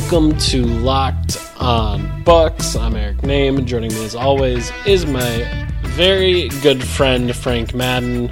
[0.00, 2.74] Welcome to Locked on Bucks.
[2.74, 8.28] I'm Eric Nehm, and joining me as always is my very good friend Frank Madden.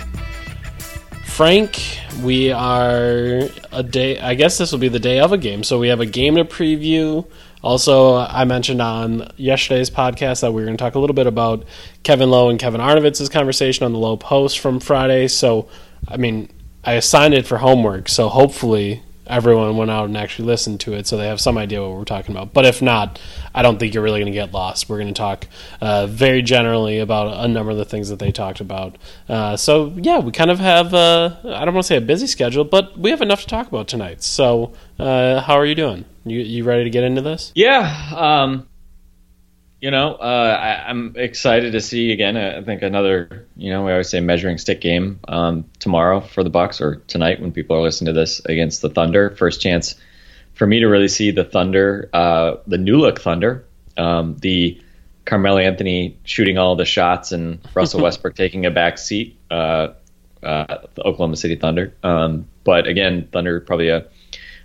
[1.24, 4.18] Frank, we are a day.
[4.18, 6.34] I guess this will be the day of a game, so we have a game
[6.34, 7.24] to preview.
[7.62, 11.28] Also, I mentioned on yesterday's podcast that we were going to talk a little bit
[11.28, 11.64] about
[12.02, 15.28] Kevin Lowe and Kevin Arnovitz's conversation on the Lowe Post from Friday.
[15.28, 15.68] So,
[16.08, 16.50] I mean,
[16.82, 21.06] I assigned it for homework, so hopefully everyone went out and actually listened to it
[21.06, 22.52] so they have some idea what we're talking about.
[22.52, 23.20] But if not,
[23.54, 24.88] I don't think you're really going to get lost.
[24.88, 25.46] We're going to talk
[25.80, 28.96] uh, very generally about a number of the things that they talked about.
[29.28, 32.26] Uh, so, yeah, we kind of have, uh, I don't want to say a busy
[32.26, 34.22] schedule, but we have enough to talk about tonight.
[34.22, 36.04] So, uh, how are you doing?
[36.24, 37.52] You, you ready to get into this?
[37.54, 38.68] Yeah, um,
[39.80, 42.36] you know, uh, I, I'm excited to see again.
[42.36, 46.50] I think another, you know, we always say measuring stick game um, tomorrow for the
[46.50, 49.30] Bucks or tonight when people are listening to this against the Thunder.
[49.30, 49.94] First chance
[50.54, 53.64] for me to really see the Thunder, uh, the new look Thunder,
[53.96, 54.80] um, the
[55.24, 59.38] Carmelo Anthony shooting all the shots and Russell Westbrook taking a back seat.
[59.50, 59.88] Uh,
[60.42, 64.06] uh, the Oklahoma City Thunder, um, but again, Thunder probably a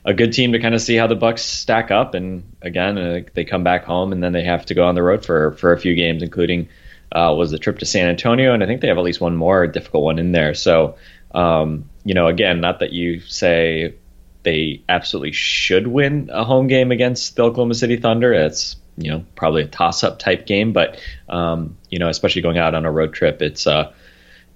[0.06, 2.14] a good team to kind of see how the Bucks stack up.
[2.14, 5.04] And again, uh, they come back home and then they have to go on the
[5.04, 6.70] road for for a few games, including
[7.14, 9.36] uh, was the trip to San Antonio, and I think they have at least one
[9.36, 10.56] more difficult one in there.
[10.56, 10.96] So,
[11.34, 13.94] um, you know, again, not that you say
[14.42, 18.34] they absolutely should win a home game against the Oklahoma City Thunder.
[18.34, 22.74] It's you know probably a toss-up type game, but um, you know, especially going out
[22.74, 23.94] on a road trip, it's uh,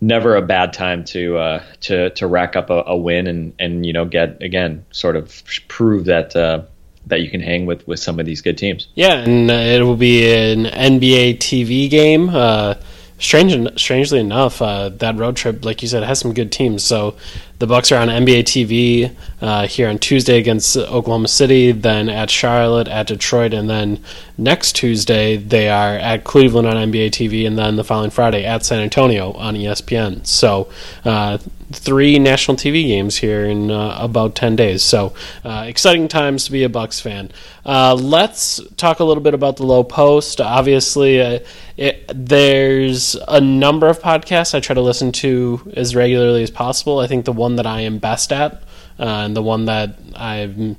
[0.01, 3.85] never a bad time to uh, to to rack up a, a win and and
[3.85, 6.61] you know get again sort of prove that uh,
[7.07, 8.87] that you can hang with with some of these good teams.
[8.95, 12.29] Yeah, and uh, it will be an NBA TV game.
[12.29, 12.75] Uh,
[13.19, 16.83] strange, strangely enough, uh, that road trip, like you said, has some good teams.
[16.83, 17.15] So
[17.59, 22.29] the Bucks are on NBA TV uh, here on Tuesday against Oklahoma City, then at
[22.29, 24.03] Charlotte, at Detroit, and then
[24.37, 28.63] next Tuesday they are at Cleveland on NBA TV, and then the following Friday at
[28.63, 30.25] San Antonio on ESPN.
[30.27, 30.69] So
[31.03, 31.39] uh,
[31.71, 34.83] three national TV games here in uh, about 10 days.
[34.83, 35.13] So
[35.43, 37.31] uh, exciting times to be a Bucks fan.
[37.65, 40.39] Uh, let's talk a little bit about the Lowe Post.
[40.39, 41.39] Obviously, uh,
[41.75, 46.99] it, there's a number of podcasts I try to listen to as regularly as possible.
[46.99, 48.53] I think the one that I am best at
[48.99, 50.77] uh, and the one that I'm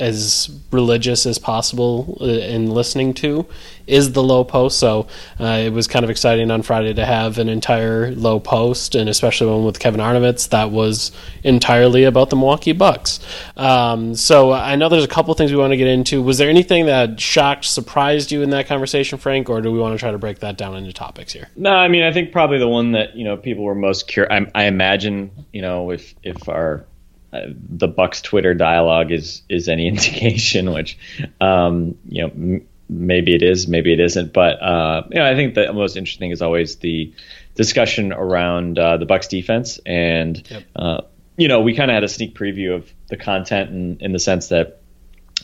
[0.00, 3.46] as religious as possible uh, in listening to
[3.86, 4.78] is the Lowe Post.
[4.78, 5.06] So
[5.38, 9.08] uh, it was kind of exciting on Friday to have an entire Lowe Post, and
[9.08, 11.12] especially one with Kevin Arnovitz that was
[11.44, 13.20] entirely about the Milwaukee Bucks.
[13.56, 16.22] Um, so I know there's a couple things we want to get into.
[16.22, 19.94] Was there anything that shocked, surprised you in that conversation, Frank, or do we want
[19.94, 21.48] to try to break that down into topics here?
[21.56, 24.30] No, I mean I think probably the one that you know people were most curious.
[24.32, 26.86] I, I imagine you know if if our
[27.32, 30.98] uh, the Bucks Twitter dialogue is is any indication, which
[31.40, 35.34] um, you know m- maybe it is, maybe it isn't, but uh, you know I
[35.34, 37.12] think the most interesting is always the
[37.54, 40.62] discussion around uh, the Bucks defense, and Yep.
[40.76, 41.00] uh,
[41.36, 44.18] you know we kind of had a sneak preview of the content in, in the
[44.18, 44.80] sense that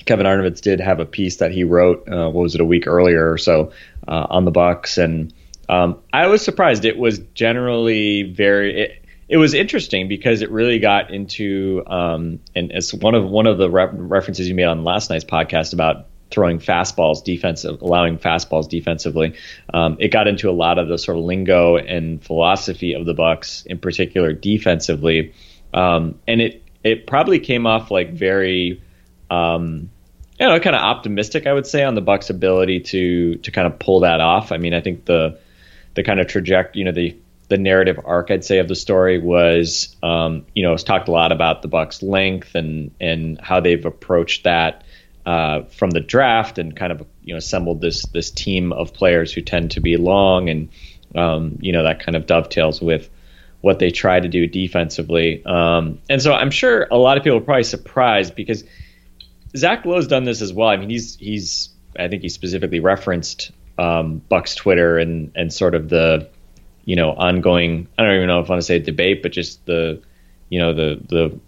[0.05, 2.09] Kevin Arnovitz did have a piece that he wrote.
[2.09, 3.73] Uh, what was it a week earlier or so
[4.09, 5.33] uh, on the Bucks, and
[5.69, 6.85] um, I was surprised.
[6.85, 8.81] It was generally very.
[8.83, 13.47] It, it was interesting because it really got into um, and it's one of one
[13.47, 18.19] of the re- references you made on last night's podcast about throwing fastballs defensive, allowing
[18.19, 19.35] fastballs defensively.
[19.73, 23.15] Um, it got into a lot of the sort of lingo and philosophy of the
[23.15, 25.35] Bucks, in particular defensively,
[25.75, 28.81] um, and it it probably came off like very
[29.31, 29.91] um,
[30.39, 33.67] you know, kind of optimistic, I would say, on the Bucks' ability to to kind
[33.67, 34.53] of pull that off.
[34.53, 35.39] I mean, I think the
[35.95, 37.17] the kind of trajectory, you know, the
[37.49, 41.13] the narrative arc, I'd say, of the story was, um, you know, it's talked a
[41.13, 44.83] lot about the Bucks' length and and how they've approached that
[45.27, 49.33] uh, from the draft and kind of you know assembled this this team of players
[49.33, 50.69] who tend to be long and
[51.15, 53.11] um, you know that kind of dovetails with
[53.61, 55.45] what they try to do defensively.
[55.45, 58.63] Um, and so I'm sure a lot of people are probably surprised because
[59.57, 60.69] Zach Lowe's done this as well.
[60.69, 65.75] I mean, he's he's I think he specifically referenced um, Buck's Twitter and and sort
[65.75, 66.29] of the
[66.87, 67.89] you know ongoing.
[67.99, 70.01] I don't even know if I want to say debate, but just the
[70.49, 71.39] you know the the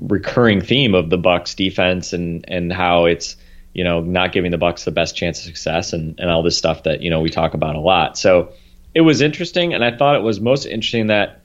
[0.00, 3.36] recurring theme of the Bucks defense and and how it's
[3.74, 6.56] you know not giving the Bucks the best chance of success and and all this
[6.56, 8.16] stuff that you know we talk about a lot.
[8.16, 8.52] So
[8.94, 11.42] it was interesting, and I thought it was most interesting that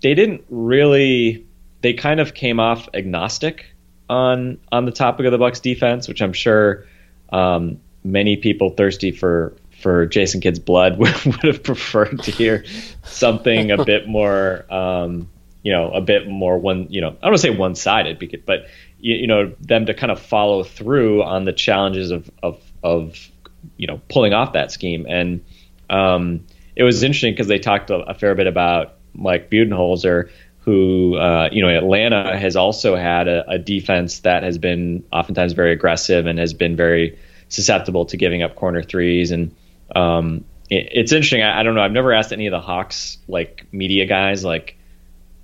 [0.00, 1.46] they didn't really
[1.82, 3.66] they kind of came off agnostic
[4.08, 6.86] on on the topic of the Bucks defense, which I'm sure
[7.30, 11.10] um, many people thirsty for for Jason Kidd's blood would,
[11.42, 12.64] have preferred to hear
[13.04, 15.28] something a bit more, um,
[15.62, 18.18] you know, a bit more one, you know, I don't want to say one sided,
[18.46, 18.66] but
[18.98, 23.30] you, you, know, them to kind of follow through on the challenges of of of
[23.76, 25.06] you know pulling off that scheme.
[25.08, 25.44] And
[25.88, 26.46] um,
[26.76, 30.30] it was interesting because they talked a, a, fair bit about Mike Budenholzer.
[30.64, 35.54] Who, uh, you know, Atlanta has also had a, a defense that has been oftentimes
[35.54, 37.18] very aggressive and has been very
[37.48, 39.30] susceptible to giving up corner threes.
[39.30, 39.56] And
[39.94, 41.42] um, it, it's interesting.
[41.42, 41.82] I, I, don't know.
[41.82, 44.76] I've never asked any of the Hawks like media guys like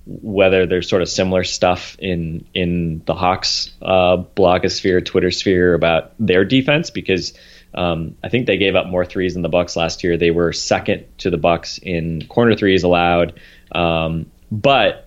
[0.05, 6.13] whether there's sort of similar stuff in in the Hawks uh, blogosphere, Twitter sphere about
[6.19, 7.33] their defense because
[7.73, 10.17] um, I think they gave up more threes than the Bucks last year.
[10.17, 13.39] They were second to the Bucks in corner threes allowed,
[13.73, 15.06] um, but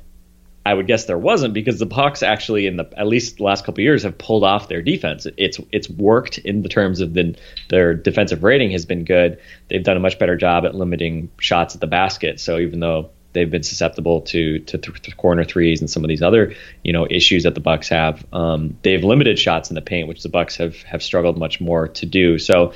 [0.65, 3.65] I would guess there wasn't because the Bucks actually in the at least the last
[3.65, 5.27] couple years have pulled off their defense.
[5.37, 7.35] It's it's worked in the terms of the,
[7.71, 9.41] their defensive rating has been good.
[9.69, 12.41] They've done a much better job at limiting shots at the basket.
[12.41, 16.23] So even though they've been susceptible to to, th- corner threes and some of these
[16.23, 16.55] other
[16.85, 20.23] you know issues that the Bucks have, um, they've limited shots in the paint, which
[20.23, 22.39] the Bucks have have struggled much more to do.
[22.39, 22.75] So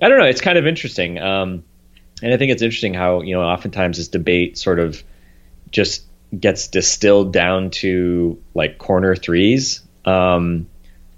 [0.00, 0.26] I don't know.
[0.26, 1.64] It's kind of interesting, um,
[2.22, 5.02] and I think it's interesting how you know oftentimes this debate sort of
[5.72, 6.04] just
[6.38, 9.80] gets distilled down to like corner threes.
[10.04, 10.68] Um,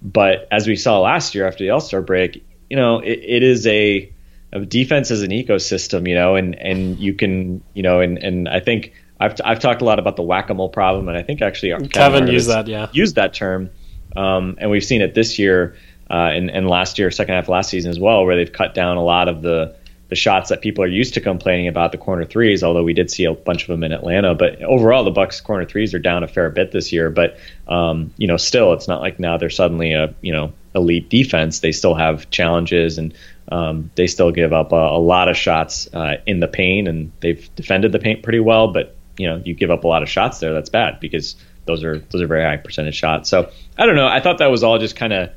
[0.03, 3.43] but as we saw last year after the All Star break, you know, it, it
[3.43, 4.13] is a,
[4.53, 8.49] a, defense is an ecosystem, you know, and and you can, you know, and and
[8.49, 11.23] I think I've I've talked a lot about the whack a mole problem, and I
[11.23, 13.71] think actually Kevin, Kevin used that, yeah, used that term,
[14.17, 15.77] um, and we've seen it this year.
[16.09, 18.97] Uh, and, and last year, second half last season as well, where they've cut down
[18.97, 19.77] a lot of the
[20.11, 22.63] the shots that people are used to complaining about the corner threes.
[22.63, 25.65] Although we did see a bunch of them in Atlanta, but overall the Bucks corner
[25.65, 27.11] threes are down a fair bit this year.
[27.11, 31.09] But um, you know, still, it's not like now they're suddenly a you know elite
[31.09, 31.61] defense.
[31.61, 33.15] They still have challenges and
[33.51, 37.13] um, they still give up a, a lot of shots uh, in the paint, and
[37.21, 38.73] they've defended the paint pretty well.
[38.73, 40.53] But you know, you give up a lot of shots there.
[40.53, 41.37] That's bad because
[41.67, 43.29] those are those are very high percentage shots.
[43.29, 44.07] So I don't know.
[44.07, 45.31] I thought that was all just kind of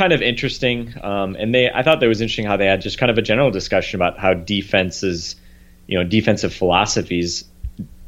[0.00, 0.94] kind of interesting.
[1.02, 3.22] Um, and they, I thought that was interesting how they had just kind of a
[3.22, 5.36] general discussion about how defenses,
[5.86, 7.44] you know, defensive philosophies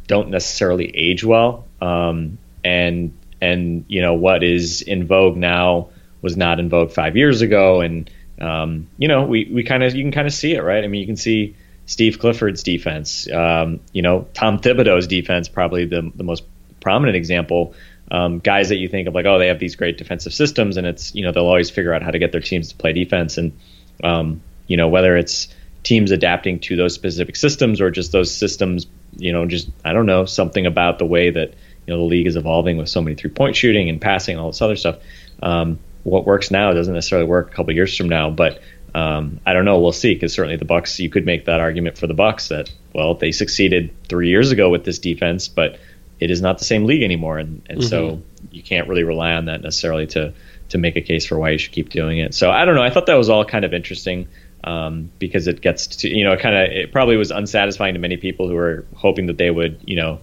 [0.06, 1.66] don't necessarily age well.
[1.82, 3.12] Um, and
[3.42, 5.90] and you know what is in vogue now
[6.22, 7.82] was not in vogue five years ago.
[7.82, 8.10] And
[8.40, 10.82] um, you know, we we kind of you can kind of see it, right?
[10.82, 13.30] I mean, you can see Steve Clifford's defense.
[13.30, 16.44] Um, you know, Tom Thibodeau's defense, probably the the most
[16.80, 17.74] prominent example
[18.12, 20.86] um, guys that you think of like, oh, they have these great defensive systems, and
[20.86, 23.38] it's you know they'll always figure out how to get their teams to play defense,
[23.38, 23.58] and
[24.04, 25.48] um, you know whether it's
[25.82, 28.86] teams adapting to those specific systems or just those systems,
[29.16, 31.54] you know, just I don't know something about the way that
[31.86, 34.42] you know the league is evolving with so many three point shooting and passing and
[34.42, 34.98] all this other stuff.
[35.42, 38.60] Um, what works now doesn't necessarily work a couple years from now, but
[38.94, 39.81] um, I don't know.
[39.81, 40.12] We'll see.
[40.12, 43.32] Because certainly the Bucks, you could make that argument for the Bucks that well they
[43.32, 45.78] succeeded three years ago with this defense, but
[46.22, 47.88] it is not the same league anymore, and, and mm-hmm.
[47.88, 50.32] so you can't really rely on that necessarily to
[50.69, 52.34] to make a case for why you should keep doing it.
[52.34, 52.82] So I don't know.
[52.82, 54.29] I thought that was all kind of interesting
[54.64, 58.17] um, because it gets to you know kind of it probably was unsatisfying to many
[58.17, 60.20] people who were hoping that they would you know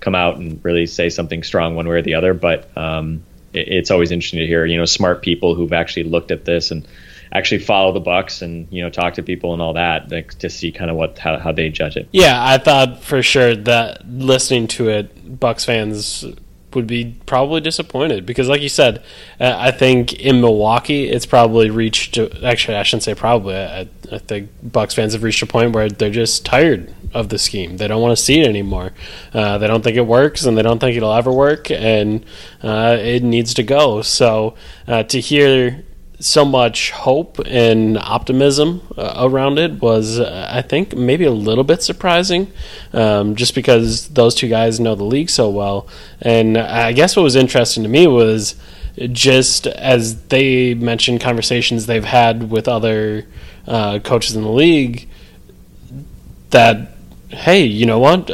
[0.00, 2.34] come out and really say something strong one way or the other.
[2.34, 6.30] But um, it, it's always interesting to hear you know smart people who've actually looked
[6.30, 6.86] at this and
[7.32, 10.50] actually follow the Bucks and you know talk to people and all that like, to
[10.50, 12.08] see kind of what how, how they judge it.
[12.12, 16.24] Yeah, I thought for sure that listening to it, Bucks fans
[16.74, 19.02] would be probably disappointed because, like you said,
[19.40, 22.18] uh, I think in Milwaukee it's probably reached.
[22.18, 23.56] Actually, I shouldn't say probably.
[23.56, 27.38] I, I think Bucks fans have reached a point where they're just tired of the
[27.38, 27.76] scheme.
[27.76, 28.92] They don't want to see it anymore.
[29.32, 32.24] Uh, they don't think it works, and they don't think it'll ever work, and
[32.62, 34.02] uh, it needs to go.
[34.02, 34.54] So
[34.86, 35.84] uh, to hear
[36.22, 41.64] so much hope and optimism uh, around it was, uh, I think, maybe a little
[41.64, 42.52] bit surprising,
[42.92, 45.88] um, just because those two guys know the league so well.
[46.20, 48.54] And I guess what was interesting to me was
[49.10, 53.26] just as they mentioned conversations they've had with other
[53.66, 55.08] uh, coaches in the league
[56.50, 56.92] that,
[57.28, 58.30] hey, you know what?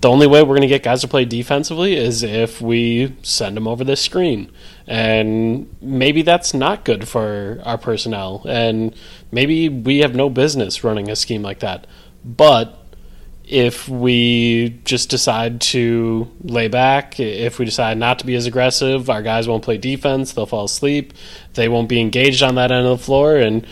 [0.00, 3.56] The only way we're going to get guys to play defensively is if we send
[3.56, 4.52] them over this screen.
[4.86, 8.44] And maybe that's not good for our personnel.
[8.46, 8.94] And
[9.32, 11.86] maybe we have no business running a scheme like that.
[12.24, 12.78] But
[13.46, 19.08] if we just decide to lay back, if we decide not to be as aggressive,
[19.08, 21.12] our guys won't play defense, they'll fall asleep,
[21.54, 23.36] they won't be engaged on that end of the floor.
[23.36, 23.64] And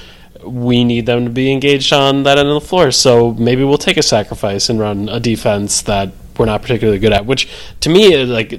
[0.43, 2.91] we need them to be engaged on that end of the floor.
[2.91, 7.13] So maybe we'll take a sacrifice and run a defense that we're not particularly good
[7.13, 7.27] at.
[7.27, 7.49] Which
[7.81, 8.53] to me, like,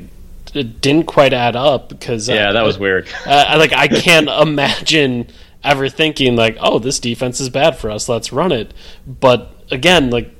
[0.54, 3.08] it didn't quite add up because yeah, uh, that was weird.
[3.26, 5.28] uh, like I can't imagine
[5.64, 8.08] ever thinking like, oh, this defense is bad for us.
[8.08, 8.74] Let's run it.
[9.06, 10.32] But again, like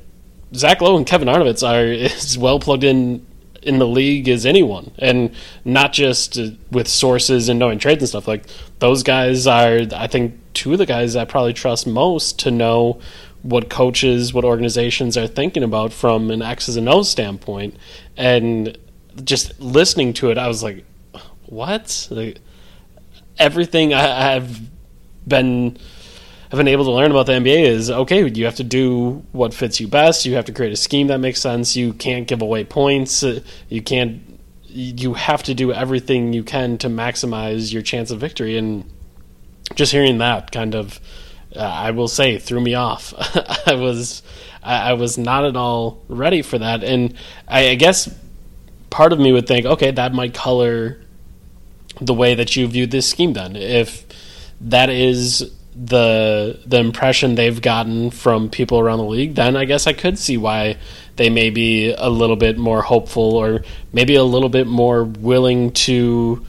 [0.54, 3.26] Zach Lowe and Kevin Arnovitz are as well plugged in
[3.66, 8.10] in the league as anyone, and not just uh, with sources and knowing trades and
[8.10, 8.28] stuff.
[8.28, 8.46] Like
[8.80, 13.00] those guys are, I think, two of the guys I probably trust most to know
[13.42, 17.76] what coaches, what organizations are thinking about from an X's and O's standpoint.
[18.18, 18.78] And
[19.24, 20.84] just listening to it, I was like,
[21.46, 22.08] what?
[22.10, 22.40] Like,
[23.38, 24.62] everything I, I've
[25.28, 25.78] been
[26.50, 28.28] have been able to learn about the NBA is okay.
[28.28, 30.26] You have to do what fits you best.
[30.26, 31.76] You have to create a scheme that makes sense.
[31.76, 33.24] You can't give away points.
[33.70, 34.22] You can't.
[34.68, 38.58] You have to do everything you can to maximize your chance of victory.
[38.58, 38.90] And
[39.74, 41.00] just hearing that kind of,
[41.56, 43.14] uh, I will say, threw me off.
[43.68, 44.22] I was,
[44.62, 46.84] I, I was not at all ready for that.
[46.84, 47.16] And
[47.48, 48.14] I, I guess
[48.90, 51.02] part of me would think, okay, that might color
[52.02, 53.34] the way that you view this scheme.
[53.34, 54.06] Then, if
[54.62, 59.88] that is the the impression they've gotten from people around the league, then I guess
[59.88, 60.78] I could see why
[61.18, 65.72] they may be a little bit more hopeful or maybe a little bit more willing
[65.72, 66.46] to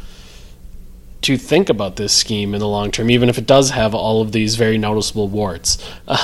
[1.22, 4.22] to think about this scheme in the long term, even if it does have all
[4.22, 5.78] of these very noticeable warts.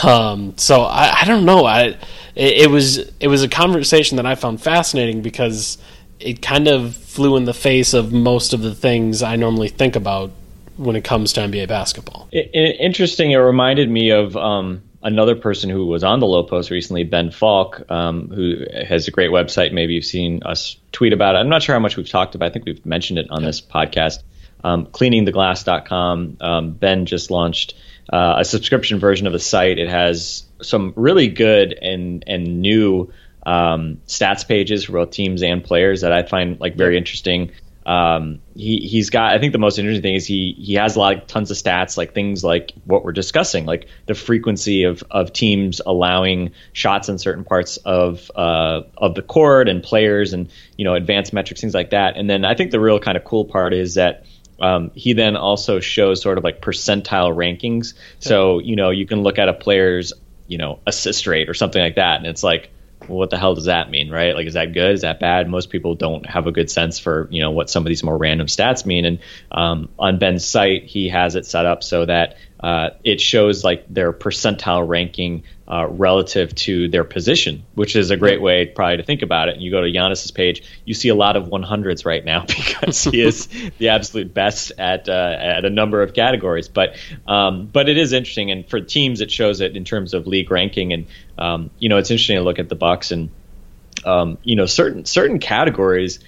[0.04, 1.64] Um, so I, I don't know.
[1.64, 1.96] I
[2.36, 5.78] it, it was it was a conversation that I found fascinating because
[6.20, 9.96] it kind of flew in the face of most of the things I normally think
[9.96, 10.30] about
[10.76, 12.28] when it comes to NBA basketball.
[12.32, 13.30] It, it- interesting.
[13.30, 17.30] It reminded me of um, another person who was on the Lowe Post recently, Ben
[17.30, 19.72] Falk, um, who has a great website.
[19.72, 21.38] Maybe you've seen us tweet about it.
[21.38, 22.50] I'm not sure how much we've talked about.
[22.50, 24.22] I think we've mentioned it on this podcast.
[24.64, 26.36] Um, cleaningtheglass.com.
[26.40, 27.74] Um, ben just launched
[28.12, 29.78] uh, a subscription version of the site.
[29.78, 33.12] It has some really good and and new
[33.44, 37.50] um, stats pages for both teams and players that I find like very interesting.
[37.84, 41.00] Um, he he's got I think the most interesting thing is he he has a
[41.00, 45.02] lot of tons of stats like things like what we're discussing like the frequency of
[45.10, 50.50] of teams allowing shots in certain parts of uh, of the court and players and
[50.76, 52.16] you know advanced metrics things like that.
[52.16, 54.26] And then I think the real kind of cool part is that
[54.60, 57.94] um, he then also shows sort of like percentile rankings.
[58.20, 60.12] So you know you can look at a player's
[60.46, 62.18] you know assist rate or something like that.
[62.18, 62.70] And it's like
[63.08, 64.34] what the hell does that mean, right?
[64.34, 64.92] Like, is that good?
[64.92, 65.48] Is that bad?
[65.48, 68.16] Most people don't have a good sense for you know what some of these more
[68.16, 69.04] random stats mean.
[69.04, 69.18] And
[69.50, 73.86] um, on Ben's site, he has it set up so that uh, it shows like
[73.88, 79.02] their percentile ranking uh, relative to their position, which is a great way probably to
[79.02, 79.54] think about it.
[79.54, 83.02] And you go to Giannis's page, you see a lot of 100s right now because
[83.02, 83.46] he is
[83.78, 86.68] the absolute best at uh, at a number of categories.
[86.68, 90.26] But um, but it is interesting, and for teams, it shows it in terms of
[90.26, 90.92] league ranking.
[90.92, 91.06] And
[91.38, 93.30] um, you know, it's interesting to look at the Bucks and
[94.04, 96.20] um, you know certain certain categories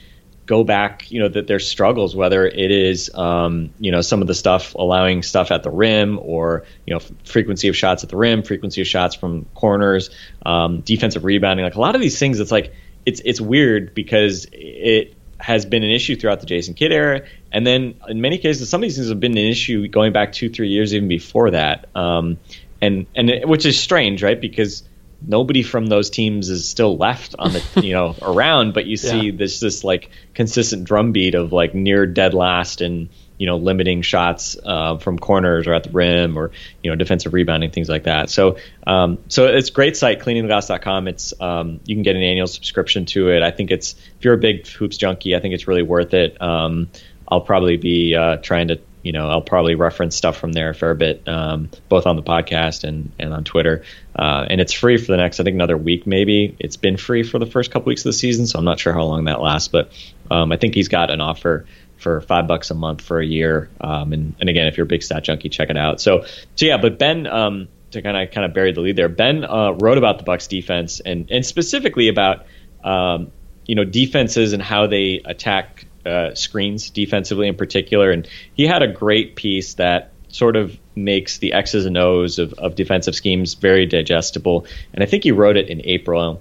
[0.47, 4.27] go back, you know, that their struggles, whether it is, um, you know, some of
[4.27, 8.11] the stuff allowing stuff at the rim or, you know, f- frequency of shots at
[8.11, 10.11] the rim, frequency of shots from corners,
[10.45, 12.75] um, defensive rebounding, like a lot of these things, it's like,
[13.07, 17.23] it's, it's weird because it has been an issue throughout the Jason Kidd era.
[17.53, 20.33] And then in many cases, some of these things have been an issue going back
[20.33, 21.89] two, three years, even before that.
[21.95, 22.39] Um,
[22.81, 24.41] and, and it, which is strange, right?
[24.41, 24.83] Because
[25.27, 29.27] nobody from those teams is still left on the you know around but you see
[29.31, 29.37] Yeah.
[29.37, 34.57] this this like consistent drumbeat of like near dead last and you know limiting shots
[34.65, 36.53] uh, from corners or at the rim or
[36.83, 38.31] you know defensive rebounding things like that.
[38.31, 42.47] So um, so it's a great site cleaningtheglass.com it's um, you can get an annual
[42.47, 43.43] subscription to it.
[43.43, 46.41] I think it's if you're a big hoops junkie i think it's really worth it.
[46.41, 46.89] Um,
[47.29, 50.75] i'll probably be uh, trying to you know, I'll probably reference stuff from there a
[50.75, 53.85] fair bit, um, both on the podcast and, and on Twitter.
[54.17, 56.57] Uh, and it's free for the next, I think, another week maybe.
[56.59, 58.95] It's been free for the first couple weeks of the season, so I'm not sure
[58.95, 59.69] how long that lasts.
[59.69, 59.93] But
[60.31, 61.67] um, I think he's got an offer
[61.99, 63.69] for five bucks a month for a year.
[63.79, 66.01] Um, and, and again, if you're a big stat junkie, check it out.
[66.01, 66.25] So,
[66.57, 69.45] so yeah, but Ben, um, to kind of kind of bury the lead there, Ben
[69.45, 72.47] uh, wrote about the Bucks defense and and specifically about
[72.83, 73.33] um,
[73.67, 78.11] you know defenses and how they attack uh, screens defensively in particular.
[78.11, 82.53] And he had a great piece that sort of makes the X's and O's of,
[82.55, 84.67] of defensive schemes very digestible.
[84.93, 86.41] And I think he wrote it in April.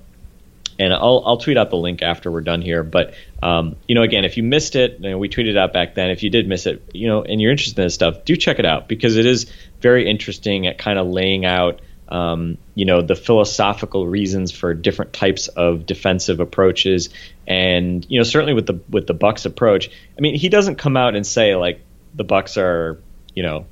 [0.80, 2.84] and I'll I'll tweet out the link after we're done here.
[2.84, 5.96] But um, you know, again, if you missed it, you know, we tweeted out back
[5.96, 6.10] then.
[6.10, 8.60] If you did miss it, you know, and you're interested in this stuff, do check
[8.60, 9.52] it out because it is
[9.82, 11.82] very interesting at kind of laying out.
[12.10, 17.10] Um, you know the philosophical reasons for different types of defensive approaches,
[17.48, 19.90] and you know certainly with the with the Bucks approach.
[20.18, 21.80] I mean, he doesn't come out and say like
[22.14, 23.00] the Bucks are
[23.34, 23.66] you know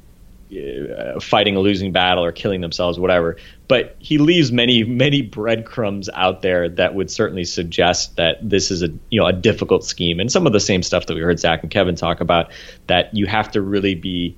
[0.52, 3.38] uh, fighting a losing battle or killing themselves, whatever.
[3.70, 8.82] But he leaves many, many breadcrumbs out there that would certainly suggest that this is
[8.84, 11.40] a you know a difficult scheme, and some of the same stuff that we heard
[11.40, 12.52] Zach and Kevin talk about.
[12.88, 14.36] That you have to really be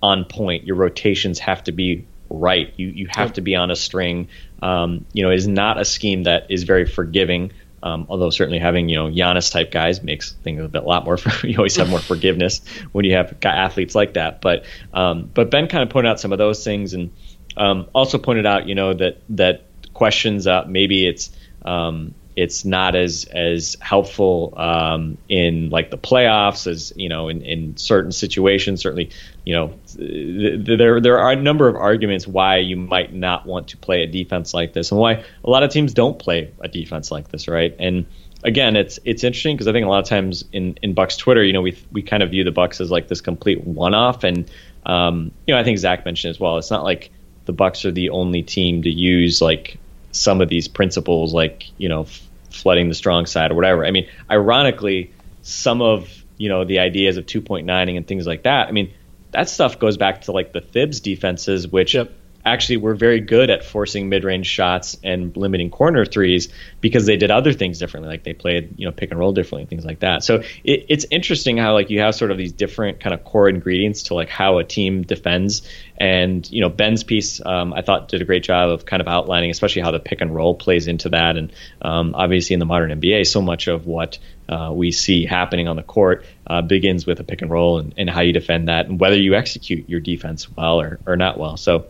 [0.00, 0.66] on point.
[0.66, 2.72] Your rotations have to be right.
[2.76, 3.34] You you have yep.
[3.34, 4.28] to be on a string.
[4.62, 7.52] Um, you know, it is not a scheme that is very forgiving.
[7.82, 11.04] Um, although certainly having you know Giannis type guys makes things a bit a lot
[11.04, 11.16] more.
[11.16, 14.40] For, you always have more forgiveness when you have athletes like that.
[14.40, 17.12] But um, but Ben kind of pointed out some of those things, and
[17.56, 21.30] um, also pointed out you know that that questions uh, maybe it's
[21.64, 27.40] um, it's not as as helpful um, in like the playoffs as you know in,
[27.42, 28.82] in certain situations.
[28.82, 29.10] Certainly,
[29.44, 33.68] you know th- there there are a number of arguments why you might not want
[33.68, 36.68] to play a defense like this, and why a lot of teams don't play a
[36.68, 37.74] defense like this, right?
[37.78, 38.04] And
[38.44, 41.42] again, it's it's interesting because I think a lot of times in in Bucks Twitter,
[41.42, 44.24] you know, we we kind of view the Bucks as like this complete one off,
[44.24, 44.50] and
[44.84, 46.58] um, you know, I think Zach mentioned as well.
[46.58, 47.10] It's not like
[47.46, 49.78] the Bucks are the only team to use like
[50.16, 52.06] some of these principles, like you know,
[52.50, 53.84] flooding the strong side or whatever.
[53.84, 58.26] I mean, ironically, some of you know the ideas of two point nining and things
[58.26, 58.68] like that.
[58.68, 58.92] I mean,
[59.30, 62.12] that stuff goes back to like the Thibs defenses, which yep
[62.46, 66.48] actually we were very good at forcing mid-range shots and limiting corner threes
[66.80, 69.66] because they did other things differently like they played you know pick and roll differently
[69.66, 70.22] things like that.
[70.22, 73.48] So it, it's interesting how like you have sort of these different kind of core
[73.48, 75.68] ingredients to like how a team defends.
[75.98, 79.08] And you know ben's piece um, i thought did a great job of kind of
[79.08, 81.36] outlining especially how the pick and roll plays into that.
[81.36, 85.66] And um, obviously in the modern nba so much of what uh, we see happening
[85.66, 88.68] on the court uh, begins with a pick and roll and, and how you defend
[88.68, 91.56] that and whether you execute your defense well or, or not well.
[91.56, 91.86] So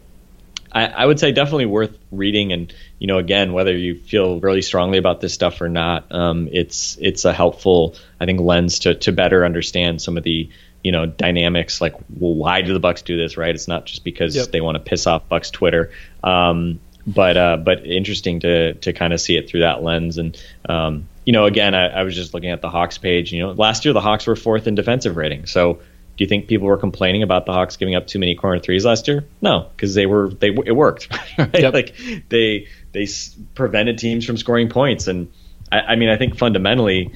[0.73, 2.53] I, I, would say definitely worth reading.
[2.53, 6.49] And you know, again, whether you feel really strongly about this stuff or not, um,
[6.53, 10.51] it's it's a helpful, I think, lens to to better understand some of the
[10.83, 11.81] you know dynamics.
[11.81, 13.37] Like, well, why do the Bucks do this?
[13.37, 13.55] Right?
[13.55, 14.51] It's not just because yep.
[14.51, 15.93] they want to piss off Bucks Twitter.
[16.23, 20.19] Um, but uh, but interesting to to kind of see it through that lens.
[20.19, 23.33] And um, you know, again, I, I was just looking at the Hawks page.
[23.33, 25.47] You know, last year the Hawks were fourth in defensive rating.
[25.47, 25.81] So
[26.17, 28.85] do you think people were complaining about the Hawks giving up too many corner threes
[28.87, 29.25] last year?
[29.43, 31.09] No, because they were they it worked.
[31.39, 31.55] Right?
[31.61, 31.75] Yep.
[31.75, 31.97] Like
[32.31, 33.07] they they
[33.55, 35.31] prevented teams from scoring points, and
[35.71, 37.13] I, I mean I think fundamentally,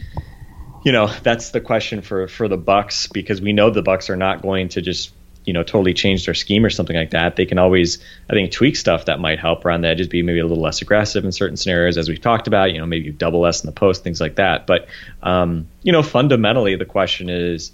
[0.85, 4.17] you know, that's the question for for the Bucks because we know the Bucks are
[4.17, 5.13] not going to just
[5.47, 7.37] you know totally change their scheme or something like that.
[7.37, 10.41] They can always I think tweak stuff that might help around the edges, be maybe
[10.41, 12.73] a little less aggressive in certain scenarios as we've talked about.
[12.73, 14.67] You know, maybe double less in the post, things like that.
[14.67, 14.89] But
[15.23, 17.73] um, you know, fundamentally the question is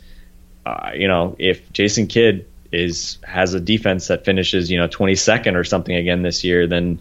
[0.66, 5.55] uh, you know, if Jason Kidd is has a defense that finishes, you know, 22nd
[5.55, 6.98] or something again this year, then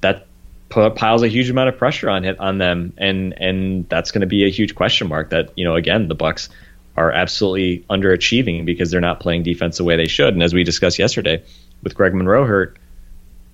[0.00, 0.26] that
[0.68, 4.26] piles a huge amount of pressure on it on them, and and that's going to
[4.26, 5.30] be a huge question mark.
[5.30, 6.48] That you know, again, the Bucks
[6.96, 10.34] are absolutely underachieving because they're not playing defense the way they should.
[10.34, 11.42] And as we discussed yesterday,
[11.82, 12.76] with Greg Monroe hurt,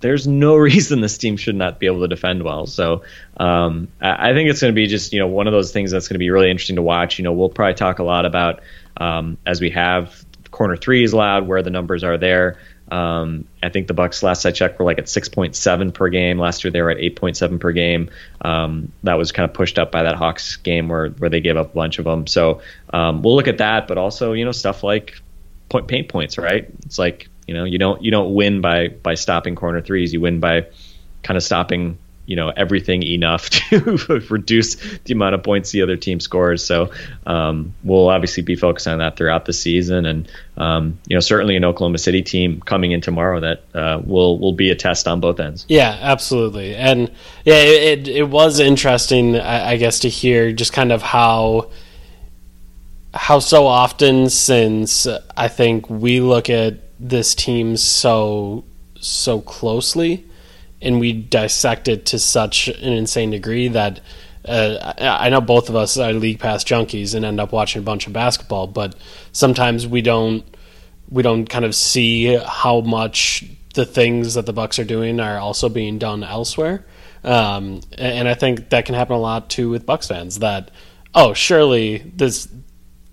[0.01, 2.67] there's no reason this team should not be able to defend well.
[2.67, 3.03] So
[3.37, 6.09] um, I think it's going to be just you know one of those things that's
[6.09, 7.19] going to be really interesting to watch.
[7.19, 8.61] You know, we'll probably talk a lot about
[8.97, 12.59] um, as we have corner three is allowed, where the numbers are there.
[12.91, 16.39] Um, I think the Bucks last I checked were like at 6.7 per game.
[16.39, 18.11] Last year they were at 8.7 per game.
[18.41, 21.57] Um, that was kind of pushed up by that Hawks game where where they gave
[21.57, 22.27] up a bunch of them.
[22.27, 25.21] So um, we'll look at that, but also you know stuff like
[25.69, 26.69] point paint points, right?
[26.85, 30.13] It's like you know you don't you don't win by by stopping corner threes.
[30.13, 30.67] You win by
[31.25, 35.97] kind of stopping you know everything enough to reduce the amount of points the other
[35.97, 36.65] team scores.
[36.65, 36.93] So
[37.27, 41.57] um, we'll obviously be focused on that throughout the season, and um, you know certainly
[41.57, 45.19] an Oklahoma City team coming in tomorrow that uh, will will be a test on
[45.19, 45.67] both ends.
[45.69, 47.11] Yeah, absolutely, and
[47.45, 51.69] yeah, it it, it was interesting, I, I guess, to hear just kind of how
[53.13, 58.65] how so often since I think we look at this team so
[59.01, 60.27] so closely
[60.83, 64.01] and we dissect it to such an insane degree that
[64.45, 67.85] uh, I know both of us are league pass junkies and end up watching a
[67.85, 68.95] bunch of basketball, but
[69.33, 70.45] sometimes we don't
[71.11, 75.39] we don't kind of see how much the things that the Bucks are doing are
[75.39, 76.87] also being done elsewhere.
[77.23, 80.39] Um, and I think that can happen a lot too with Bucks fans.
[80.39, 80.71] That
[81.15, 82.49] oh, surely this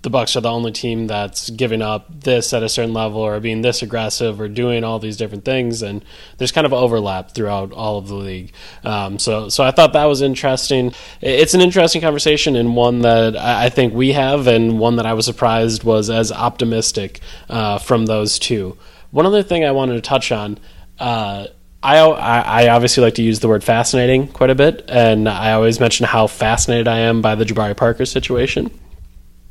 [0.04, 3.40] the Bucks are the only team that's giving up this at a certain level or
[3.40, 6.06] being this aggressive or doing all these different things, and
[6.38, 8.52] there's kind of overlap throughout all of the league.
[8.84, 10.94] Um, so, so I thought that was interesting.
[11.20, 15.14] It's an interesting conversation and one that I think we have, and one that I
[15.14, 18.78] was surprised was as optimistic uh, from those two.
[19.12, 20.60] One other thing I wanted to touch on.
[21.00, 21.48] Uh,
[21.84, 25.80] I, I obviously like to use the word fascinating quite a bit, and I always
[25.80, 28.72] mention how fascinated I am by the Jabari Parker situation.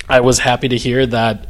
[0.08, 1.46] I was happy to hear that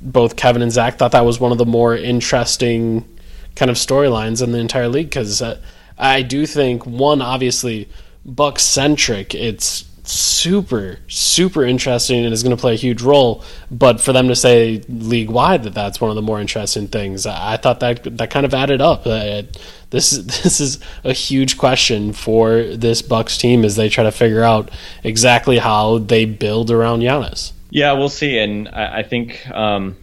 [0.00, 3.08] both Kevin and Zach thought that was one of the more interesting
[3.54, 5.60] kind of storylines in the entire league because uh,
[5.98, 7.88] I do think one obviously
[8.24, 9.34] Buck centric.
[9.34, 13.44] It's super super interesting and is going to play a huge role.
[13.70, 17.26] But for them to say league wide that that's one of the more interesting things,
[17.26, 19.06] I thought that that kind of added up.
[19.06, 19.42] Uh,
[19.90, 24.12] this is this is a huge question for this Bucks team as they try to
[24.12, 24.70] figure out
[25.04, 27.52] exactly how they build around Giannis.
[27.72, 28.38] Yeah, we'll see.
[28.38, 29.96] And I, I think, um,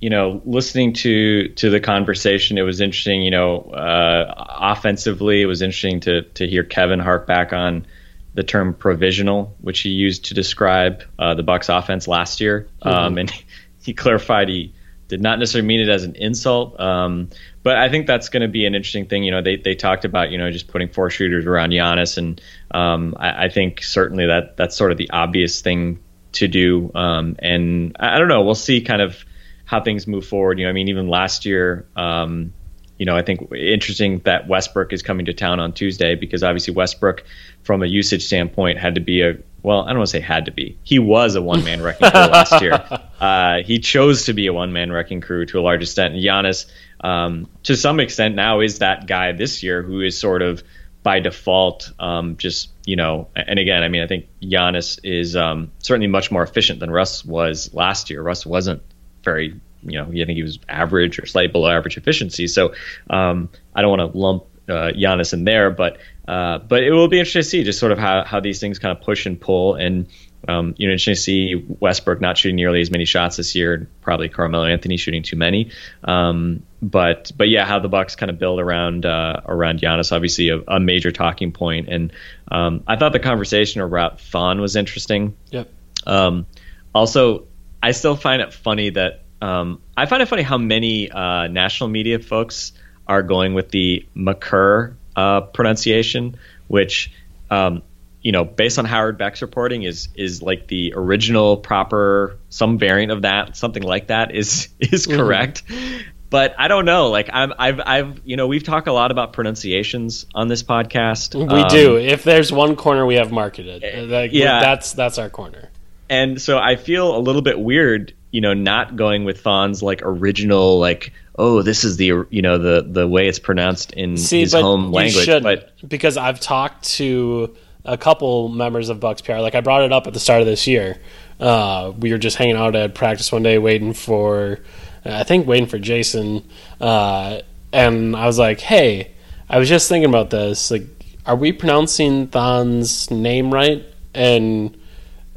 [0.00, 3.22] you know, listening to to the conversation, it was interesting.
[3.22, 7.86] You know, uh, offensively, it was interesting to to hear Kevin hark back on
[8.32, 12.68] the term provisional, which he used to describe uh, the Bucks offense last year.
[12.82, 12.88] Mm-hmm.
[12.88, 13.30] Um, and
[13.82, 14.72] he clarified he
[15.08, 16.80] did not necessarily mean it as an insult.
[16.80, 17.28] Um,
[17.62, 19.24] but I think that's going to be an interesting thing.
[19.24, 22.16] You know, they, they talked about, you know, just putting four shooters around Giannis.
[22.16, 25.98] And um, I, I, think certainly that that's sort of the obvious thing
[26.32, 26.90] to do.
[26.94, 28.42] Um, and I, I, don't know.
[28.42, 29.24] We'll see kind of
[29.64, 30.58] how things move forward.
[30.58, 32.52] You know, I mean, even last year, um,
[32.98, 36.74] you know, I think interesting that Westbrook is coming to town on Tuesday because obviously
[36.74, 37.24] Westbrook,
[37.62, 40.46] from a usage standpoint, had to be a well, I don't want to say had
[40.46, 40.78] to be.
[40.82, 42.82] He was a one man wrecking crew last year.
[43.20, 46.14] Uh, he chose to be a one man wrecking crew to a large extent.
[46.14, 46.66] And Giannis,
[47.00, 50.62] um, to some extent, now is that guy this year who is sort of
[51.02, 55.70] by default, um, just you know, and again, I mean, I think Giannis is um,
[55.78, 58.20] certainly much more efficient than Russ was last year.
[58.20, 58.82] Russ wasn't
[59.22, 62.48] very, you know, I think he was average or slightly below average efficiency.
[62.48, 62.74] So
[63.08, 67.06] um, I don't want to lump uh, Giannis in there, but uh, but it will
[67.06, 69.40] be interesting to see just sort of how how these things kind of push and
[69.40, 70.08] pull and
[70.48, 73.88] um, you know, interesting to see Westbrook not shooting nearly as many shots this year.
[74.00, 75.70] Probably Carmelo Anthony shooting too many.
[76.02, 80.48] Um, but but yeah, how the Bucks kind of build around uh, around Giannis, obviously
[80.48, 81.88] a, a major talking point.
[81.88, 82.12] And
[82.50, 85.36] um, I thought the conversation about Thon was interesting.
[85.50, 85.70] Yep.
[86.06, 86.46] Um,
[86.94, 87.46] also,
[87.82, 91.90] I still find it funny that um, I find it funny how many uh, national
[91.90, 92.72] media folks
[93.06, 96.36] are going with the Makur uh, pronunciation,
[96.68, 97.12] which
[97.50, 97.82] um,
[98.22, 103.12] you know, based on Howard Beck's reporting, is is like the original proper some variant
[103.12, 105.18] of that, something like that is is mm-hmm.
[105.18, 105.66] correct.
[105.66, 106.08] Mm-hmm.
[106.30, 107.08] But I don't know.
[107.08, 111.34] Like I'm, I've, I've, you know, we've talked a lot about pronunciations on this podcast.
[111.34, 111.96] We um, do.
[111.96, 115.70] If there's one corner we have marketed, eh, like, yeah, that's that's our corner.
[116.08, 120.02] And so I feel a little bit weird, you know, not going with Thon's like
[120.02, 124.40] original, like, oh, this is the, you know, the the way it's pronounced in See,
[124.40, 125.24] his home language.
[125.24, 129.34] Should, but because I've talked to a couple members of Bucks PR.
[129.34, 131.00] Like I brought it up at the start of this year.
[131.38, 134.60] Uh, we were just hanging out at practice one day, waiting for,
[135.04, 136.48] I think, waiting for Jason.
[136.80, 137.40] Uh,
[137.72, 139.12] and I was like, "Hey,
[139.48, 140.70] I was just thinking about this.
[140.70, 140.82] Like,
[141.24, 144.76] are we pronouncing Thon's name right?" And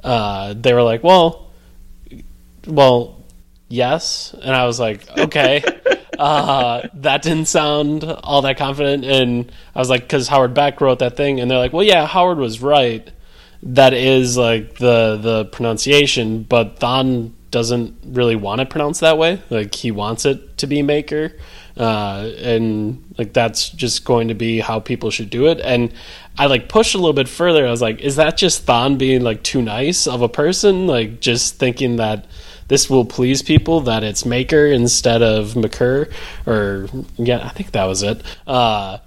[0.04, 1.52] uh, they were like, "Well,
[2.68, 3.24] well,
[3.70, 5.64] yes." And I was like, "Okay."
[6.20, 9.06] uh, that didn't sound all that confident.
[9.06, 12.06] And I was like, because Howard Beck wrote that thing, and they're like, well, yeah,
[12.06, 13.10] Howard was right.
[13.64, 19.42] That is like the the pronunciation, but Thon doesn't really want it pronounced that way.
[19.50, 21.38] Like he wants it to be Maker,
[21.78, 25.62] uh, and like that's just going to be how people should do it.
[25.62, 25.94] And
[26.38, 27.66] I like pushed a little bit further.
[27.66, 30.88] I was like, is that just Thon being like too nice of a person?
[30.88, 32.26] Like just thinking that
[32.68, 36.12] this will please people that it's Maker instead of McCurr,
[36.46, 38.22] or yeah, I think that was it.
[38.48, 39.00] Uh,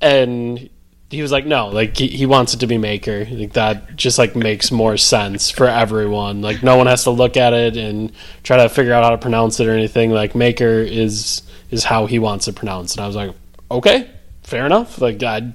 [0.00, 0.68] and
[1.12, 3.26] he was like, no, like he, he wants it to be Maker.
[3.30, 6.40] Like that just like makes more sense for everyone.
[6.40, 9.18] Like no one has to look at it and try to figure out how to
[9.18, 10.10] pronounce it or anything.
[10.10, 12.96] Like Maker is is how he wants it pronounced.
[12.96, 13.34] And I was like,
[13.70, 14.10] okay,
[14.42, 15.00] fair enough.
[15.00, 15.52] Like I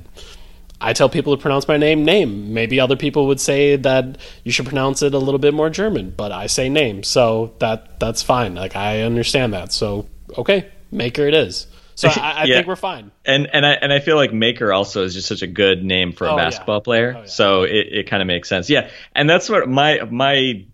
[0.79, 2.49] I tell people to pronounce my name Nehm.
[2.49, 6.13] Maybe other people would say that you should pronounce it a little bit more German,
[6.15, 8.55] but I say Nehm, so that that's fine.
[8.55, 9.71] Like I understand that.
[9.71, 11.67] So okay, Maker it is.
[11.95, 12.55] So I, I yeah.
[12.55, 13.11] think we're fine.
[13.25, 16.13] And and I and I feel like Maker also is just such a good name
[16.13, 16.83] for a oh, basketball yeah.
[16.83, 17.13] player.
[17.17, 17.25] Oh, yeah.
[17.25, 18.69] So it, it kind of makes sense.
[18.69, 20.65] Yeah, and that's what my my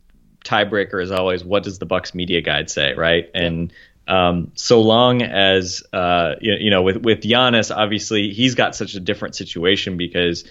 [0.44, 1.44] tiebreaker is always.
[1.44, 3.30] What does the Bucks media guide say, right?
[3.34, 3.72] And
[4.08, 8.96] um, so long as uh, you, you, know with with Giannis, obviously he's got such
[8.96, 10.44] a different situation because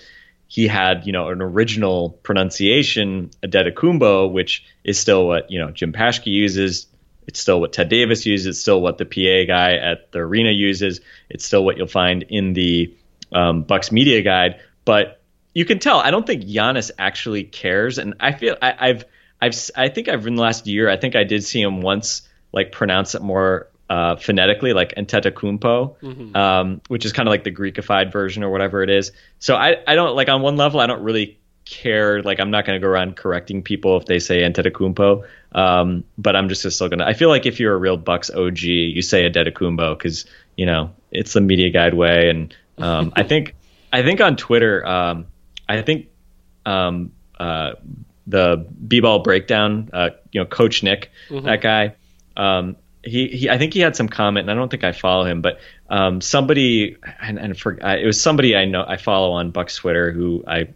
[0.52, 5.94] he had, you know, an original pronunciation, Adetokumbo, which is still what, you know, Jim
[5.94, 6.88] Paschke uses.
[7.26, 8.46] It's still what Ted Davis uses.
[8.48, 11.00] It's still what the PA guy at the arena uses.
[11.30, 12.94] It's still what you'll find in the
[13.32, 14.60] um, Bucks media guide.
[14.84, 15.22] But
[15.54, 15.98] you can tell.
[15.98, 19.04] I don't think Giannis actually cares, and I feel I, I've
[19.40, 20.90] I've I think I've in the last year.
[20.90, 25.96] I think I did see him once like pronounce it more uh, phonetically, like Antetokounmpo,
[26.00, 26.36] mm-hmm.
[26.36, 29.12] um, which is kind of like the Greekified version or whatever it is.
[29.38, 32.22] So I, I don't like on one level, I don't really care.
[32.22, 36.36] Like I'm not going to go around correcting people if they say Antetokounmpo, um, but
[36.36, 37.06] I'm just still going to.
[37.06, 40.92] I feel like if you're a real Bucks OG, you say Adetokounmpo because you know
[41.10, 43.54] it's the media guide way, and um, I think
[43.92, 45.26] I think on Twitter, um,
[45.68, 46.08] I think
[46.64, 47.72] um, uh,
[48.26, 51.46] the b-ball breakdown, uh, you know, Coach Nick, mm-hmm.
[51.46, 51.94] that guy.
[52.36, 55.24] Um, he, he I think he had some comment, and I don't think I follow
[55.24, 55.58] him, but
[55.90, 60.12] um, somebody and, and for, it was somebody I know I follow on Buck's Twitter
[60.12, 60.68] who I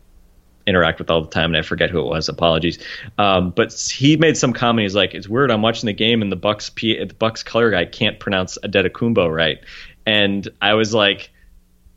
[0.67, 2.29] interact with all the time, and I forget who it was.
[2.29, 2.79] Apologies.
[3.19, 4.85] Um, but he made some comment.
[4.85, 5.51] He's like, "It's weird.
[5.51, 9.33] I'm watching the game, and the Bucks P, the Bucks color guy can't pronounce Adetokounmpo
[9.33, 9.59] right."
[10.05, 11.31] And I was like,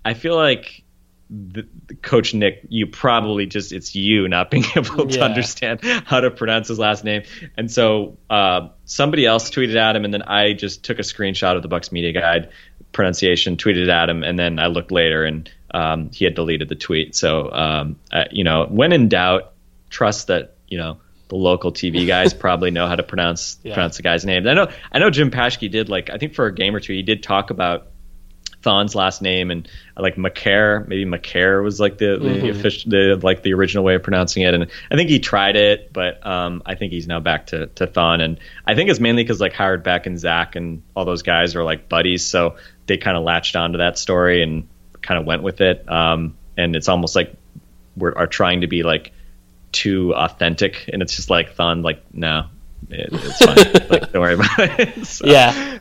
[0.03, 0.83] I feel like
[1.29, 6.19] the, the coach Nick, you probably just it's you not being able to understand how
[6.19, 7.23] to pronounce his last name.
[7.55, 11.55] And so uh, somebody else tweeted at him, and then I just took a screenshot
[11.55, 12.49] of the Bucks media guide
[12.91, 16.75] pronunciation, tweeted at him, and then I looked later, and um, he had deleted the
[16.75, 17.15] tweet.
[17.15, 19.53] So um, uh, you know, when in doubt,
[19.89, 23.75] trust that you know the local TV guys probably know how to pronounce yeah.
[23.75, 24.47] pronounce the guy's name.
[24.47, 26.93] I know I know Jim Paschke did like I think for a game or two
[26.93, 27.88] he did talk about
[28.61, 29.67] Thon's last name and
[29.97, 32.47] like McCare, maybe McCare was like the, the mm-hmm.
[32.47, 34.53] official, the like the original way of pronouncing it.
[34.53, 37.87] And I think he tried it, but um, I think he's now back to to
[37.87, 38.21] Thon.
[38.21, 41.55] And I think it's mainly because like Howard Beck and Zach and all those guys
[41.55, 44.67] are like buddies, so they kind of latched onto that story and
[45.01, 45.89] kind of went with it.
[45.89, 47.35] Um, and it's almost like
[47.95, 49.13] we are trying to be like
[49.71, 52.47] too authentic, and it's just like Thon, like no,
[52.89, 53.87] it, it's fine.
[53.89, 55.05] like, don't worry about it.
[55.05, 55.79] So, yeah.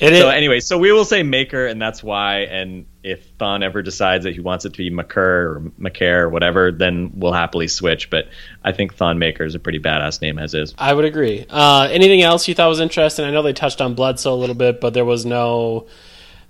[0.00, 0.34] It so is.
[0.34, 2.40] anyway, so we will say Maker, and that's why.
[2.40, 6.30] And if Thon ever decides that he wants it to be McCur or McCare or
[6.30, 8.08] whatever, then we'll happily switch.
[8.08, 8.28] But
[8.64, 10.74] I think Thon Maker is a pretty badass name as is.
[10.78, 11.44] I would agree.
[11.50, 13.26] Uh, anything else you thought was interesting?
[13.26, 15.86] I know they touched on Bledsoe a little bit, but there was no,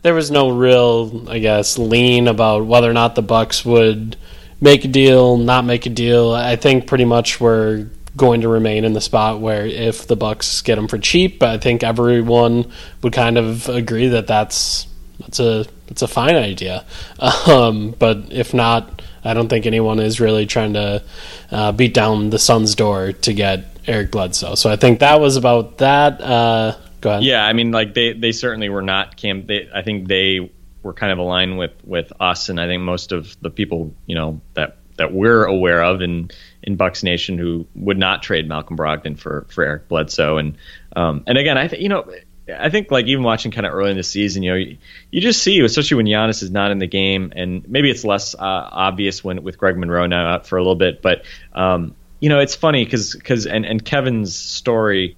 [0.02, 4.16] there was no real, I guess, lean about whether or not the Bucks would
[4.60, 6.30] make a deal, not make a deal.
[6.32, 10.62] I think pretty much we're going to remain in the spot where if the Bucks
[10.62, 12.70] get him for cheap, I think everyone
[13.02, 14.86] would kind of agree that that's
[15.20, 16.84] that's a that's a fine idea.
[17.46, 21.02] Um, but if not, I don't think anyone is really trying to
[21.50, 24.54] uh, beat down the Suns' door to get Eric Bledsoe.
[24.54, 26.20] So I think that was about that.
[26.20, 27.24] Uh, go ahead.
[27.24, 29.46] Yeah, I mean, like they they certainly were not cam.
[29.46, 30.50] They, I think they
[30.82, 34.14] were kind of aligned with with us, and I think most of the people you
[34.14, 36.32] know that that we're aware of and
[36.62, 40.36] in Bucks Nation who would not trade Malcolm Brogdon for for Eric Bledsoe.
[40.36, 40.58] And
[40.94, 42.10] um, and again, I think you know.
[42.58, 44.76] I think like even watching kind of early in the season, you know, you,
[45.12, 48.34] you, just see, especially when Giannis is not in the game, and maybe it's less
[48.34, 52.28] uh, obvious when with Greg Monroe now out for a little bit, but um, you
[52.28, 55.16] know, it's funny because because and and Kevin's story,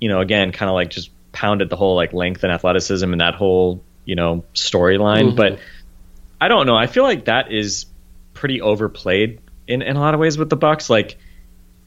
[0.00, 3.20] you know, again, kind of like just pounded the whole like length and athleticism and
[3.20, 5.36] that whole you know storyline, mm-hmm.
[5.36, 5.58] but
[6.40, 6.76] I don't know.
[6.76, 7.86] I feel like that is
[8.34, 10.90] pretty overplayed in, in a lot of ways with the Bucks.
[10.90, 11.16] Like,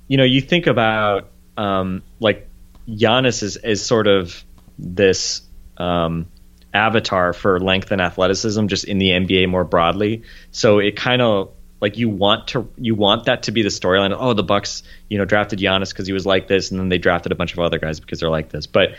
[0.07, 2.49] you know, you think about um, like
[2.87, 4.43] Giannis is, is sort of
[4.79, 5.41] this
[5.77, 6.27] um,
[6.73, 10.23] avatar for length and athleticism just in the NBA more broadly.
[10.51, 14.15] So it kind of like you want to you want that to be the storyline.
[14.17, 16.97] Oh, the Bucks, you know, drafted Giannis because he was like this, and then they
[16.97, 18.65] drafted a bunch of other guys because they're like this.
[18.65, 18.95] But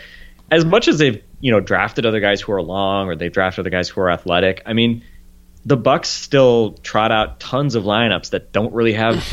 [0.51, 3.63] as much as they've you know drafted other guys who are long or they've drafted
[3.63, 5.03] other guys who are athletic, I mean
[5.69, 9.23] the Bucks still trot out tons of lineups that don't really have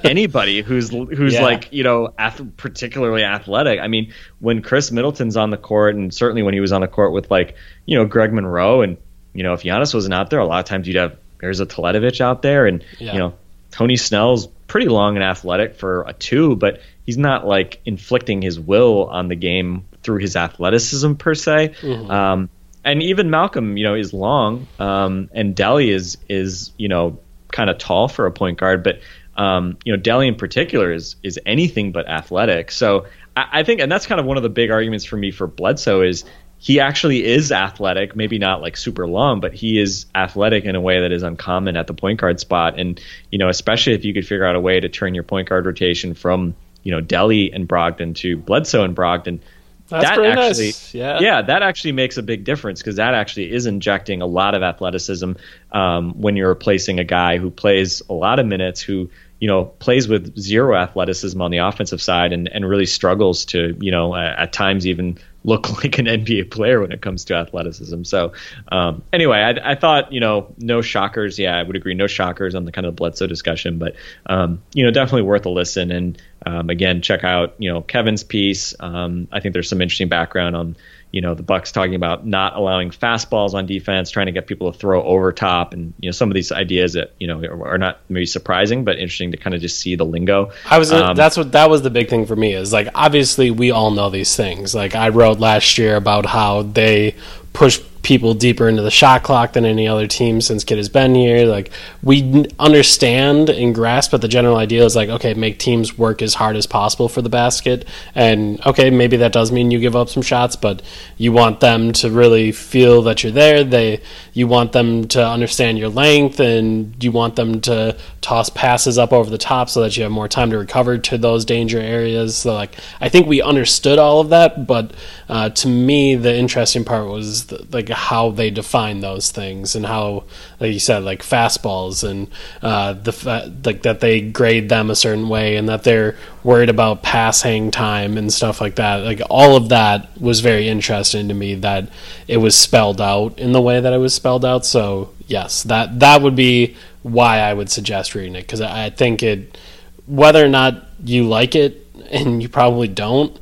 [0.02, 1.42] anybody who's who's yeah.
[1.42, 3.80] like you know ath- particularly athletic.
[3.80, 6.88] I mean, when Khris Middleton's on the court, and certainly when he was on the
[6.88, 8.96] court with like you know Greg Monroe, and
[9.34, 11.66] you know if Giannis wasn't out there, a lot of times you'd have there's a
[11.66, 13.12] Teletovic out there, and yeah.
[13.12, 13.34] you know
[13.70, 18.58] Tony Snell's pretty long and athletic for a two, but he's not like inflicting his
[18.58, 21.74] will on the game through his athleticism per se.
[21.82, 22.10] Mm-hmm.
[22.10, 22.48] Um,
[22.84, 27.18] and even Malcolm, you know, is long, um, and Delly is is you know
[27.50, 29.00] kind of tall for a point guard, but
[29.36, 32.70] um, you know Delly in particular is is anything but athletic.
[32.70, 35.30] So I, I, think, and that's kind of one of the big arguments for me
[35.30, 36.24] for Bledsoe is
[36.58, 40.80] he actually is athletic, maybe not like super long, but he is athletic in a
[40.80, 44.12] way that is uncommon at the point guard spot, and you know especially if you
[44.12, 47.54] could figure out a way to turn your point guard rotation from you know Delly
[47.54, 49.40] and Brogdon to Bledsoe and Brogdon
[49.88, 50.94] That's that actually, nice.
[50.94, 51.20] Yeah.
[51.20, 54.62] yeah, that actually makes a big difference because that actually is injecting a lot of
[54.62, 55.32] athleticism
[55.72, 59.66] um, when you're replacing a guy who plays a lot of minutes, who you know
[59.66, 64.14] plays with zero athleticism on the offensive side, and and really struggles to you know
[64.14, 68.02] at, at times even look like an NBA player when it comes to athleticism.
[68.04, 68.32] So
[68.72, 71.38] um, anyway, I, I, thought you know no shockers.
[71.38, 73.94] Yeah, I would agree, no shockers on the kind of Bledsoe discussion, but
[74.26, 75.90] um, you know definitely worth a listen.
[75.90, 78.74] And um, again, check out you know Kevin's piece.
[78.80, 80.76] Um, I think there's some interesting background on
[81.14, 84.72] you know the Bucks talking about not allowing fastballs on defense, trying to get people
[84.72, 87.78] to throw over top, and you know some of these ideas that you know are
[87.78, 90.50] not maybe surprising, but interesting to kind of just see the lingo.
[90.68, 93.52] I was um, that's what that was the big thing for me is like obviously
[93.52, 94.74] we all know these things.
[94.74, 97.14] Like I wrote last year about how they
[97.52, 101.14] push people deeper into the shot clock than any other team since Kidd has been
[101.14, 101.46] here.
[101.46, 106.22] Like we understand and grasp, but the general idea is like, okay, make teams work
[106.22, 109.96] as hard as possible for the basket, and okay, maybe that does mean you give
[109.96, 110.82] up some shots, but
[111.16, 113.64] you want them to really feel that you're there.
[113.64, 114.02] They
[114.34, 119.12] you want them to understand your length, and you want them to toss passes up
[119.12, 122.36] over the top so that you have more time to recover to those danger areas.
[122.36, 124.92] So like I think we understood all of that, but
[125.28, 129.86] uh, to me the interesting part was the, like how they define those things and
[129.86, 130.24] how,
[130.60, 132.28] like you said, like fastballs and
[132.62, 136.68] uh, the fa- like that they grade them a certain way and that they're worried
[136.68, 138.96] about pass hang time and stuff like that.
[138.98, 141.88] Like all of that was very interesting to me that
[142.28, 144.66] it was spelled out in the way that it was spelled out.
[144.66, 149.22] So yes, that that would be why I would suggest reading it because I think
[149.22, 149.58] it,
[150.06, 151.80] whether or not you like it,
[152.10, 153.38] and you probably don't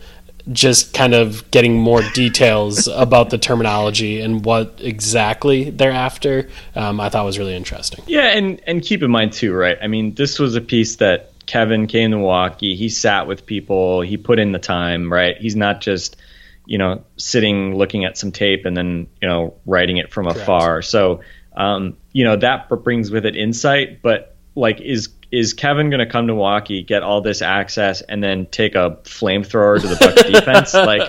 [0.51, 7.01] just kind of getting more details about the terminology and what exactly they're after, um,
[7.01, 8.05] I thought was really interesting.
[8.07, 9.79] Yeah, and and keep in mind too, right?
[9.81, 12.75] I mean, this was a piece that Kevin came to Milwaukee.
[12.75, 14.01] He sat with people.
[14.01, 15.37] He put in the time, right?
[15.37, 16.17] He's not just
[16.67, 20.41] you know sitting looking at some tape and then you know writing it from Correct.
[20.41, 20.83] afar.
[20.83, 21.21] So
[21.55, 26.07] um, you know that brings with it insight, but like is is Kevin going to
[26.07, 30.23] come to Milwaukee, get all this access, and then take a flamethrower to the Bucks
[30.31, 30.75] defense?
[30.75, 31.01] Like,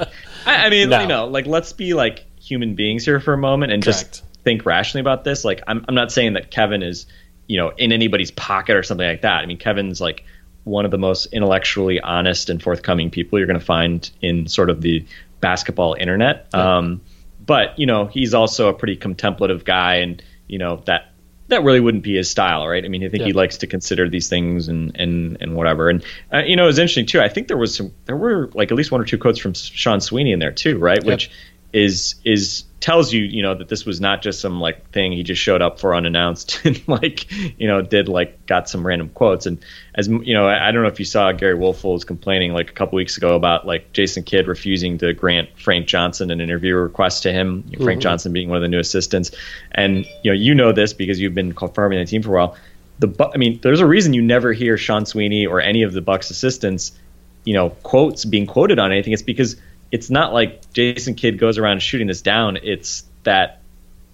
[0.45, 1.01] I, I mean, no.
[1.01, 3.99] you know, like let's be like human beings here for a moment and Correct.
[3.99, 5.43] just think rationally about this.
[5.43, 7.05] Like, I'm I'm not saying that Kevin is
[7.47, 9.43] you know in anybody's pocket or something like that.
[9.43, 10.23] I mean, Kevin's like
[10.63, 14.69] one of the most intellectually honest and forthcoming people you're going to find in sort
[14.69, 15.05] of the
[15.41, 16.47] basketball internet.
[16.53, 16.77] Yeah.
[16.77, 17.01] Um,
[17.45, 21.12] but you know, he's also a pretty contemplative guy, and you know that
[21.53, 22.83] that really wouldn't be his style, right?
[22.83, 23.27] I mean, I think yeah.
[23.27, 25.89] he likes to consider these things and and and whatever.
[25.89, 27.21] And uh, you know, it was interesting too.
[27.21, 29.53] I think there was some, there were like at least one or two quotes from
[29.53, 31.03] Sean Sweeney in there too, right?
[31.03, 31.29] Which
[31.73, 35.23] is is tells you, you know, that this was not just some like thing he
[35.23, 39.45] just showed up for unannounced and like, you know, did like got some random quotes.
[39.45, 39.63] And
[39.95, 42.69] as you know, I, I don't know if you saw Gery Woelfel was complaining like
[42.69, 46.75] a couple weeks ago about like Jason Kidd refusing to grant Frank Johnson an interview
[46.75, 47.63] request to him.
[47.63, 47.83] Mm-hmm.
[47.85, 49.31] Frank Johnson being one of the new assistants,
[49.71, 52.57] and you know, you know this because you've been confirming the team for a while.
[52.99, 56.01] The I mean, there's a reason you never hear Sean Sweeney or any of the
[56.01, 56.91] Bucks assistants,
[57.45, 59.13] you know, quotes being quoted on anything.
[59.13, 59.55] It's because
[59.93, 62.57] it's not like Jason Kidd goes around shooting this down.
[62.57, 63.61] It's that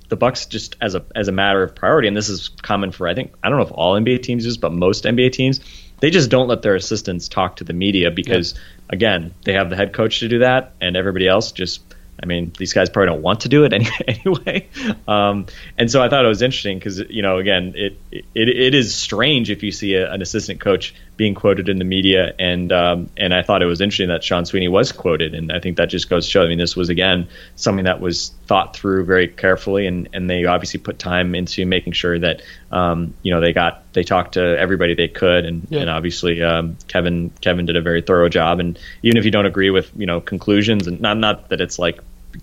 [0.10, 3.08] the Bucks just as a as a matter of priority, and this is common for
[3.08, 5.62] I think I don't know if all NBA teams use, but most NBA teams,
[6.02, 8.62] they just don't let their assistants talk to the media because yep.
[8.90, 11.82] again, they have the head coach to do that, and everybody else just
[12.22, 13.72] I mean, these guys probably don't want to do it
[14.08, 14.68] anyway.
[15.08, 15.46] Um,
[15.78, 18.94] and so I thought it was interesting because, you know, again, it, it, it is
[18.94, 22.34] strange if you see a, an assistant coach being quoted in the media.
[22.40, 25.36] And, um, and I thought it was interesting that Sean Sweeney was quoted.
[25.36, 27.28] And I think that just goes to show, I mean, this was, again,
[27.58, 29.86] something that was thought through very carefully.
[29.86, 33.92] And, and they obviously put time into making sure that, um, you know, they got,
[33.92, 35.44] they talked to everybody they could.
[35.44, 35.82] And, yeah.
[35.82, 38.62] and obviously, um, Kevin, Kevin did a very thorough job.
[38.62, 41.78] And even if you don't agree with, you know, conclusions and not, not that it's
[41.78, 42.00] like,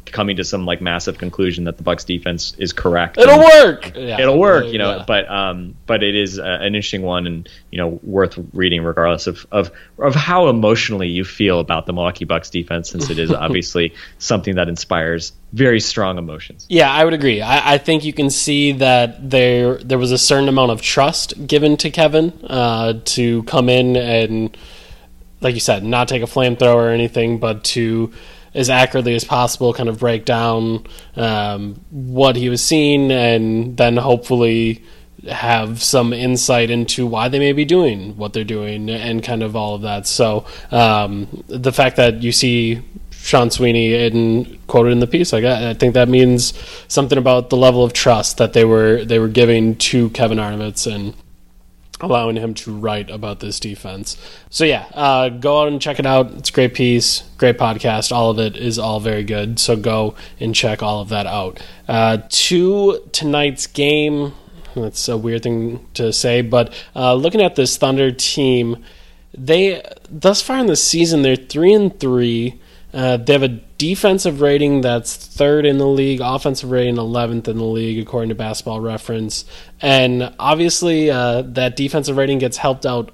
[0.06, 3.18] coming to some like massive conclusion that the Bucks defense is correct.
[3.18, 3.94] It'll work.
[3.94, 4.20] Yeah.
[4.20, 4.96] It'll work, you know.
[4.96, 5.04] Yeah.
[5.06, 9.26] But um, but it is uh, an interesting one, and you know, worth reading regardless
[9.26, 13.30] of of of how emotionally you feel about the Milwaukee Bucks defense, since it is
[13.32, 16.66] obviously something that inspires very strong emotions.
[16.68, 17.40] Yeah, I would agree.
[17.40, 21.46] I, I, think you can see that there there was a certain amount of trust
[21.46, 24.56] given to Kevin uh, to come in and,
[25.40, 28.12] like you said, not take a flamethrower or anything, but to
[28.56, 33.96] as accurately as possible, kind of break down um, what he was seeing, and then
[33.96, 34.82] hopefully
[35.28, 39.56] have some insight into why they may be doing what they're doing and kind of
[39.56, 40.06] all of that.
[40.06, 45.44] So um, the fact that you see Sean Sweeney in, quoted in the piece, like
[45.44, 46.52] I, I, think that means
[46.86, 50.86] something about the level of trust that they were they were giving to Kevin Arnovitz
[50.92, 51.12] and
[52.00, 54.16] allowing him to write about this defense.
[54.50, 56.30] So yeah, uh, go out and check it out.
[56.32, 58.12] It's a great piece, great podcast.
[58.12, 59.58] All of it is all very good.
[59.58, 61.62] So go and check all of that out.
[61.88, 64.32] Uh, to tonight's game.
[64.74, 68.84] That's a weird thing to say, but uh, looking at this Thunder team,
[69.32, 72.60] they thus far in the season they're three and three.
[72.92, 77.58] Uh, they have a defensive rating that's third in the league, offensive rating 11th in
[77.58, 79.44] the league, according to Basketball Reference.
[79.80, 83.12] And obviously, uh, that defensive rating gets helped out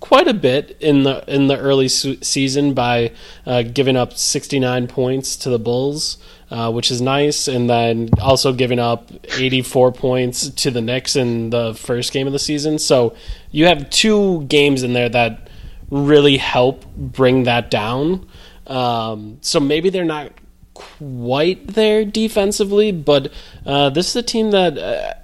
[0.00, 3.12] quite a bit in the in the early season by
[3.46, 6.18] uh, giving up 69 points to the Bulls,
[6.50, 11.50] uh, which is nice, and then also giving up 84 points to the Knicks in
[11.50, 12.78] the first game of the season.
[12.78, 13.14] So
[13.50, 15.48] you have two games in there that
[15.90, 18.26] really help bring that down.
[18.70, 20.32] Um, so maybe they're not
[20.74, 23.32] quite there defensively, but
[23.66, 24.78] uh, this is a team that.
[24.78, 25.14] Uh,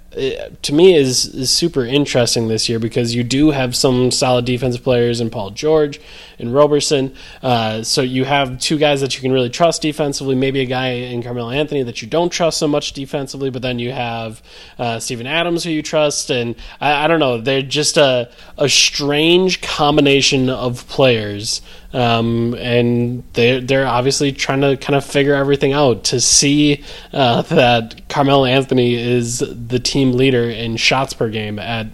[0.63, 4.81] to me is is super interesting this year because you do have some solid defensive
[4.83, 5.99] players in Paul George
[6.39, 7.13] and Roberson.
[7.43, 10.33] Uh, so you have two guys that you can really trust defensively.
[10.33, 13.77] Maybe a guy in Carmelo Anthony that you don't trust so much defensively, but then
[13.77, 14.41] you have
[14.79, 17.39] uh, Steven Adams who you trust, and I, I don't know.
[17.39, 21.61] They're just a a strange combination of players
[21.93, 26.83] um, and they're they're obviously trying to kind of figure everything out to see
[27.13, 31.87] uh, that Carmelo Anthony is the team leader in shots per game at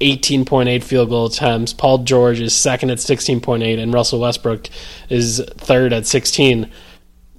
[0.00, 1.72] 18.8 field goal attempts.
[1.72, 4.68] Paul George is second at 16.8, and Russell Westbrook
[5.08, 6.70] is third at 16.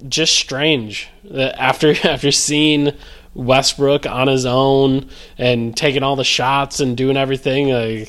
[0.08, 2.92] Just strange that after after seeing
[3.34, 7.72] Westbrook on his own and taking all the shots and doing everything.
[7.72, 8.04] Uh,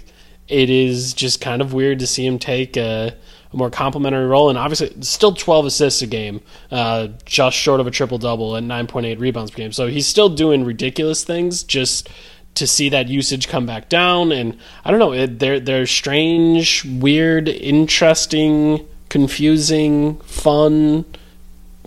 [0.48, 3.16] it is just kind of weird to see him take a
[3.52, 6.42] a more complimentary role, and obviously still 12 assists a game,
[6.72, 9.72] uh, just short of a triple double and 9.8 rebounds per game.
[9.72, 11.64] So he's still doing ridiculous things.
[11.64, 12.10] Just
[12.56, 16.86] to see that usage come back down, and I don't know, it, they're they're strange,
[16.86, 21.06] weird, interesting, confusing, fun,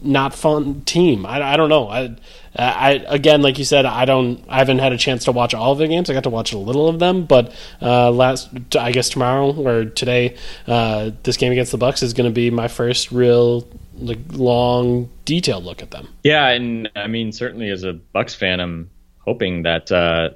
[0.03, 1.27] not fun team.
[1.27, 1.89] I, I don't know.
[1.89, 2.17] I
[2.57, 5.55] uh, I again, like you said, I don't, I haven't had a chance to watch
[5.55, 6.11] all of the games.
[6.11, 9.87] I got to watch a little of them, but uh, last, I guess tomorrow or
[9.87, 10.37] today,
[10.67, 15.09] uh, this game against the Bucks is going to be my first real like long
[15.25, 16.09] detailed look at them.
[16.25, 18.91] Yeah, and I mean, certainly as a Bucks fan, I'm
[19.25, 20.31] hoping that uh,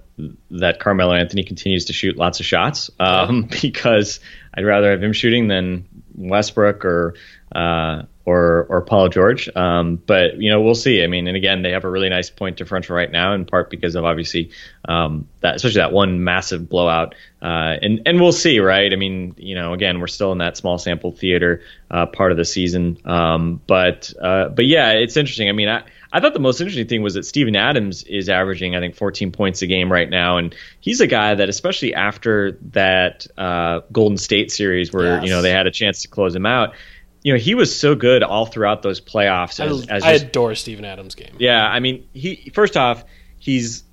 [0.50, 4.20] that Carmelo Anthony continues to shoot lots of shots um, because
[4.54, 5.86] I'd rather have him shooting than
[6.16, 7.14] Westbrook or
[7.54, 9.48] uh, or or Paul George.
[9.54, 11.02] Um, but you know, we'll see.
[11.02, 13.70] I mean, and again, they have a really nice point differential right now, in part
[13.70, 14.50] because of obviously
[14.86, 17.14] um, that, especially that one massive blowout.
[17.40, 18.92] Uh, and and we'll see, right?
[18.92, 22.36] I mean, you know, again, we're still in that small sample theater uh, part of
[22.36, 22.98] the season.
[23.04, 25.48] Um, but uh, but yeah, it's interesting.
[25.48, 25.84] I mean, I.
[26.16, 29.32] I thought the most interesting thing was that Steven Adams is averaging, I think, 14
[29.32, 34.16] points a game right now, and he's a guy that, especially after that uh, Golden
[34.16, 35.24] State series, where yes.
[35.24, 36.74] you know they had a chance to close him out,
[37.22, 39.60] you know, he was so good all throughout those playoffs.
[39.60, 41.34] As, I, as I just, adore Steven Adams' game.
[41.38, 43.04] Yeah, I mean, he first off,
[43.38, 43.84] he's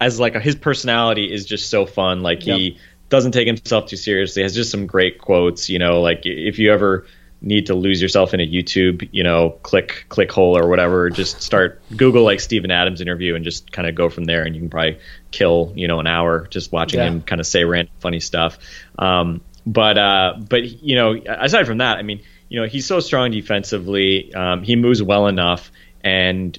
[0.00, 2.20] as like a, his personality is just so fun.
[2.20, 2.78] Like he
[3.10, 4.42] doesn't take himself too seriously.
[4.42, 5.68] Has just some great quotes.
[5.68, 7.06] You know, like if you ever
[7.42, 11.40] need to lose yourself in a YouTube, you know, click click hole or whatever, just
[11.42, 14.60] start Google like Steven Adams interview and just kind of go from there, and you
[14.60, 14.98] can probably
[15.30, 17.06] kill you know an hour just watching yeah.
[17.06, 18.58] him kind of say random funny stuff.
[18.98, 23.00] Um, but uh, but you know, aside from that, I mean you know, he's so
[23.00, 24.34] strong defensively.
[24.34, 25.70] Um, he moves well enough,
[26.02, 26.58] and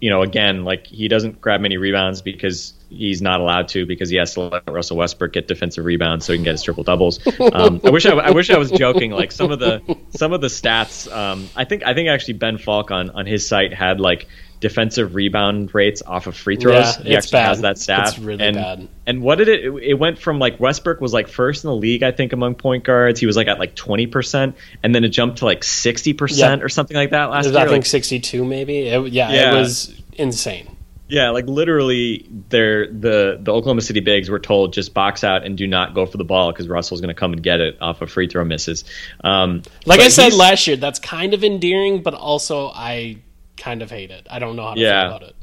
[0.00, 4.10] you know, again, like he doesn't grab many rebounds because he's not allowed to because
[4.10, 6.84] he has to let Russell Westbrook get defensive rebounds so he can get his triple
[6.84, 7.20] doubles.
[7.40, 9.10] Um, I wish I, I, wish I was joking.
[9.10, 12.58] Like some of the some of the stats, um, I think I think actually Ben
[12.58, 14.28] Falk on on his site had like
[14.60, 16.96] defensive rebound rates off of free throws.
[16.98, 17.48] Yeah, he actually bad.
[17.48, 18.08] has that stat.
[18.08, 18.88] It's really and, bad.
[19.06, 19.64] And what did it?
[19.82, 22.84] It went from like Westbrook was like first in the league, I think, among point
[22.84, 23.20] guards.
[23.20, 26.62] He was like at like twenty percent, and then it jumped to like sixty percent
[26.62, 27.58] or something like that last year.
[27.58, 28.88] I think like, sixty-two, maybe.
[28.88, 30.76] It, yeah, yeah, it was insane.
[31.12, 35.58] Yeah, like literally, they're, the the Oklahoma City Bigs were told just box out and
[35.58, 38.00] do not go for the ball because Russell's going to come and get it off
[38.00, 38.84] of free throw misses.
[39.22, 43.18] Um, like I said last year, that's kind of endearing, but also I
[43.58, 44.26] kind of hate it.
[44.30, 45.02] I don't know how to yeah.
[45.02, 45.36] feel about it.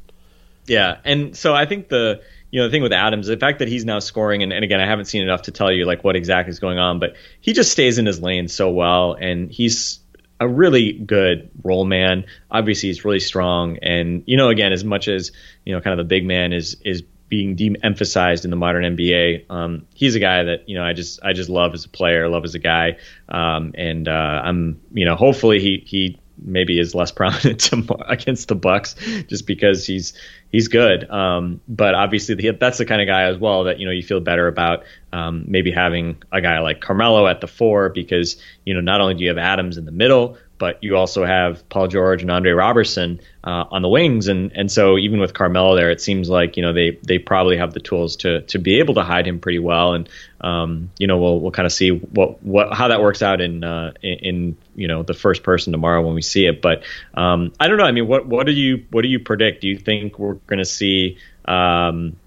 [0.66, 3.68] Yeah, and so I think the you know the thing with Adams, the fact that
[3.68, 6.16] he's now scoring, and, and again I haven't seen enough to tell you like what
[6.16, 10.00] exactly is going on, but he just stays in his lane so well, and he's
[10.40, 12.26] a really good role man.
[12.50, 15.32] Obviously, he's really strong, and you know again as much as
[15.66, 19.50] you know kind of the big man is is being de-emphasized in the modern NBA.
[19.52, 22.28] Um, he's a guy that you know I just I just love as a player,
[22.28, 22.98] love as a guy,
[23.30, 28.48] um, and uh, I'm you know hopefully he he maybe is less prominent to, against
[28.48, 28.96] the Bucks
[29.28, 30.14] just because he's
[30.52, 31.10] he's good.
[31.10, 34.04] Um, but obviously, the, that's the kind of guy as well that you know you
[34.04, 34.84] feel better about
[35.14, 39.16] um, maybe having a guy like Carmelo at the four because you know not only
[39.16, 42.52] do you have Adams in the middle, but you also have Paul George and Andre
[42.52, 46.58] Roberson uh, on the wings, and and so even with Carmelo there, it seems like
[46.58, 49.40] you know they they probably have the tools to to be able to hide him
[49.40, 50.10] pretty well, and
[50.42, 53.64] um, you know we'll we'll kind of see what what how that works out in,
[53.64, 56.84] uh, in, in you know the first person tomorrow when we see it, but
[57.16, 57.86] um, I don't know.
[57.86, 59.62] I mean, what what do you what do you predict?
[59.62, 61.18] Do you think we're going to see?
[61.46, 62.18] Um,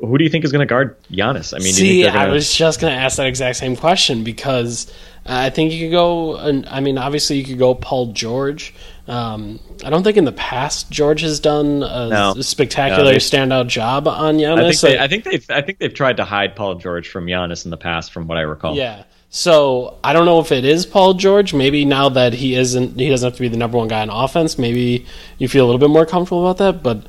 [0.00, 1.54] who do you think is going to guard Giannis?
[1.54, 2.18] I mean, see, gonna...
[2.18, 4.92] I was just going to ask that exact same question because
[5.24, 6.38] I think you could go.
[6.38, 8.74] I mean, obviously, you could go Paul George.
[9.08, 12.34] Um, I don't think in the past George has done a no.
[12.40, 14.58] spectacular no, standout job on Giannis.
[14.58, 17.26] I think, they, I think they've I think they've tried to hide Paul George from
[17.26, 18.76] Giannis in the past, from what I recall.
[18.76, 19.04] Yeah.
[19.28, 21.52] So I don't know if it is Paul George.
[21.52, 24.10] Maybe now that he isn't, he doesn't have to be the number one guy on
[24.10, 24.58] offense.
[24.58, 25.06] Maybe
[25.38, 26.82] you feel a little bit more comfortable about that.
[26.82, 27.04] But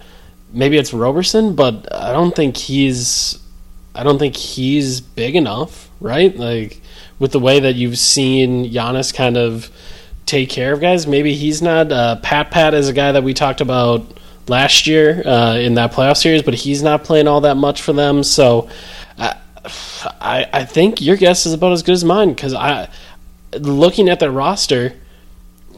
[0.51, 1.55] maybe it's Roberson.
[1.55, 3.39] But I don't think he's,
[3.93, 6.35] I don't think he's big enough, right?
[6.35, 6.81] Like
[7.19, 9.71] with the way that you've seen Giannis kind of
[10.25, 11.07] take care of guys.
[11.07, 11.91] Maybe he's not.
[11.91, 15.93] Uh, Pat Pat is a guy that we talked about last year uh, in that
[15.93, 18.23] playoff series, but he's not playing all that much for them.
[18.23, 18.69] So
[19.17, 19.33] uh,
[20.21, 22.89] I I think your guess is about as good as mine because I
[23.53, 24.93] looking at the roster.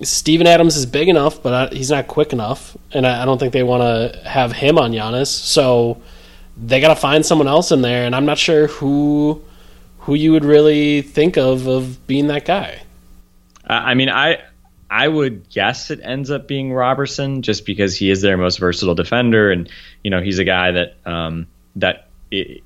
[0.03, 3.37] Steven Adams is big enough, but I, he's not quick enough, and I, I don't
[3.37, 5.27] think they want to have him on Giannis.
[5.27, 6.01] So
[6.57, 9.41] they got to find someone else in there, and I'm not sure who
[9.99, 12.81] who you would really think of of being that guy.
[13.65, 14.41] I mean, I
[14.89, 18.95] I would guess it ends up being Roberson just because he is their most versatile
[18.95, 19.69] defender, and
[20.03, 22.63] you know he's a guy that um, that it,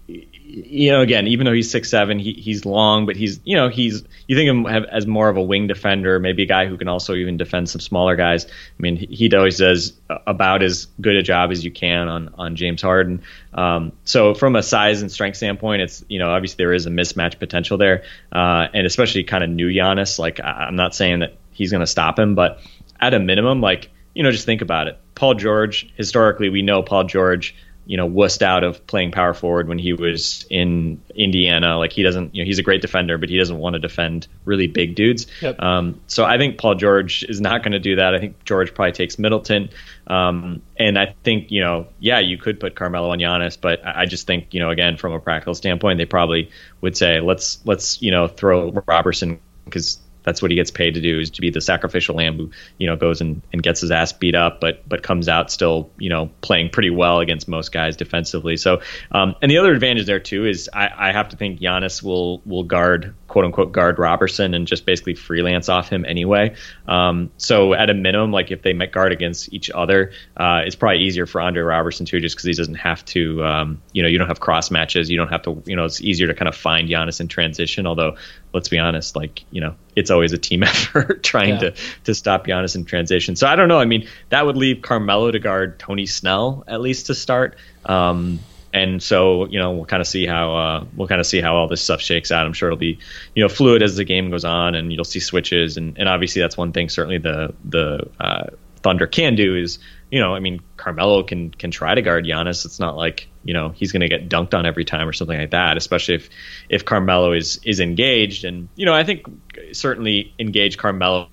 [0.54, 3.70] you know again even though he's six seven he, he's long but he's you know
[3.70, 6.78] he's you think of him as more of a wing defender maybe a guy who
[6.78, 8.45] can also even defend some smaller guys.
[8.45, 9.93] I mean he, always does
[10.28, 13.24] about as good a job as you can on on James Harden.
[13.54, 16.89] Um, so from a size and strength standpoint, it's you know obviously there is a
[16.89, 20.20] mismatch potential there, uh, and especially kind of new Giannis.
[20.20, 22.60] Like I'm not saying that he's going to stop him, but
[22.99, 24.99] at a minimum, like you know just think about it.
[25.16, 29.67] Paul George historically we know Paul George you know wussed out of playing power forward
[29.67, 31.77] when he was in Indiana.
[31.77, 34.27] Like he doesn't, you know, he's a great defender, but he doesn't want to defend
[34.45, 35.27] really big dudes.
[35.41, 35.61] Yep.
[35.61, 38.15] Um, so I think Paul George is not going to do that.
[38.15, 39.69] I think George probably takes Middleton,
[40.07, 44.05] um, and I think you know, yeah, you could put Carmelo on Giannis, but I
[44.05, 46.49] just think you know, again, from a practical standpoint, they probably
[46.81, 51.01] would say let's let's you know throw Roberson because that's what he gets paid to
[51.01, 53.91] do is to be the sacrificial lamb who you know goes and, and gets his
[53.91, 57.71] ass beat up but but comes out still you know playing pretty well against most
[57.71, 58.57] guys defensively.
[58.57, 62.01] So um, and the other advantage there too is I, I have to think Giannis
[62.01, 66.53] will will guard quote unquote guard Roberson and just basically freelance off him anyway.
[66.88, 70.75] Um, so at a minimum, like if they might guard against each other, uh, it's
[70.75, 74.07] probably easier for Andre Roberson too, just because he doesn't have to, um, you know,
[74.07, 76.47] you don't have cross matches, you don't have to, you know, it's easier to kind
[76.47, 77.88] of find Giannis in transition.
[77.88, 78.17] Although
[78.53, 81.71] let's be honest, like you know, it's always a team effort trying yeah.
[81.71, 83.36] to to stop Giannis in transition.
[83.36, 83.79] So I don't know.
[83.79, 87.57] I mean, that would leave Carmelo to guard Tony Snell at least to start.
[87.84, 88.41] Um,
[88.74, 91.55] and so you know we'll kind of see how uh, we'll kind of see how
[91.55, 92.45] all this stuff shakes out.
[92.45, 92.99] I'm sure it'll be
[93.36, 96.41] you know fluid as the game goes on, and you'll see switches, and, and obviously
[96.41, 98.47] that's one thing certainly the the uh,
[98.82, 99.78] Thunder can do is
[100.09, 102.65] you know I mean Carmelo can can try to guard Giannis.
[102.65, 105.38] It's not like you know he's going to get dunked on every time or something
[105.38, 105.78] like that.
[105.78, 106.30] Especially if
[106.67, 109.28] if Carmelo is is engaged, and you know I think
[109.71, 111.30] certainly engaged Carmelo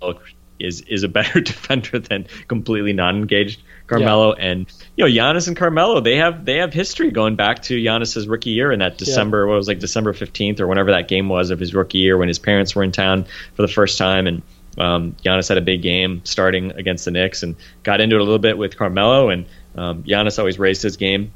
[0.59, 4.35] is is a better defender than completely non-engaged Carmelo.
[4.37, 4.45] Yeah.
[4.45, 8.27] And you know, Giannis and Carmelo, they have they have history going back to Giannis's
[8.27, 9.51] rookie year in that December, yeah.
[9.51, 12.29] what was like December fifteenth or whenever that game was of his rookie year when
[12.29, 14.43] his parents were in town for the first time and.
[14.79, 18.23] Um, Giannis had a big game starting against the Knicks and got into it a
[18.23, 21.33] little bit with Carmelo, and um, Giannis always raised his game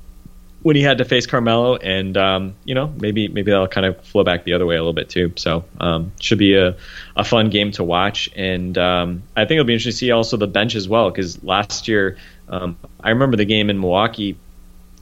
[0.64, 4.00] when he had to face Carmelo, and um, you know maybe maybe that'll kind of
[4.00, 5.30] flow back the other way a little bit too.
[5.36, 6.74] So um, should be a,
[7.14, 10.38] a fun game to watch, and um, I think it'll be interesting to see also
[10.38, 12.16] the bench as well because last year
[12.48, 14.36] um, I remember the game in Milwaukee.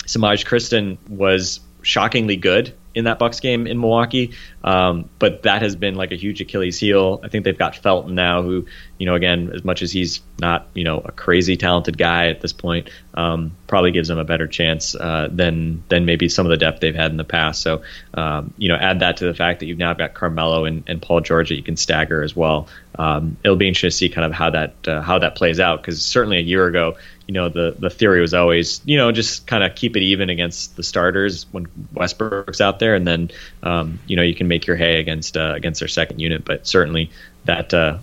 [0.06, 4.32] Semaj Christon was shockingly good in that Bucks game in Milwaukee.
[4.64, 7.20] Um, but that has been like a huge Achilles heel.
[7.24, 8.66] I think they've got Felton now, who
[8.98, 12.40] you know, again, as much as he's not you know a crazy talented guy at
[12.40, 16.50] this point, um, probably gives them a better chance uh, than than maybe some of
[16.50, 17.62] the depth they've had in the past.
[17.62, 17.82] So
[18.14, 21.00] um, you know, add that to the fact that you've now got Carmelo and, and
[21.00, 22.68] Paul George that you can stagger as well.
[22.98, 25.80] Um, it'll be interesting to see kind of how that uh, how that plays out
[25.80, 29.46] because certainly a year ago you know the the theory was always you know just
[29.46, 33.30] kind of keep it even against the starters when Westbrook's out there, and then
[33.62, 36.44] um, you know you can make your hay against uh, against their second unit.
[36.44, 37.10] But certainly
[37.44, 37.98] that uh,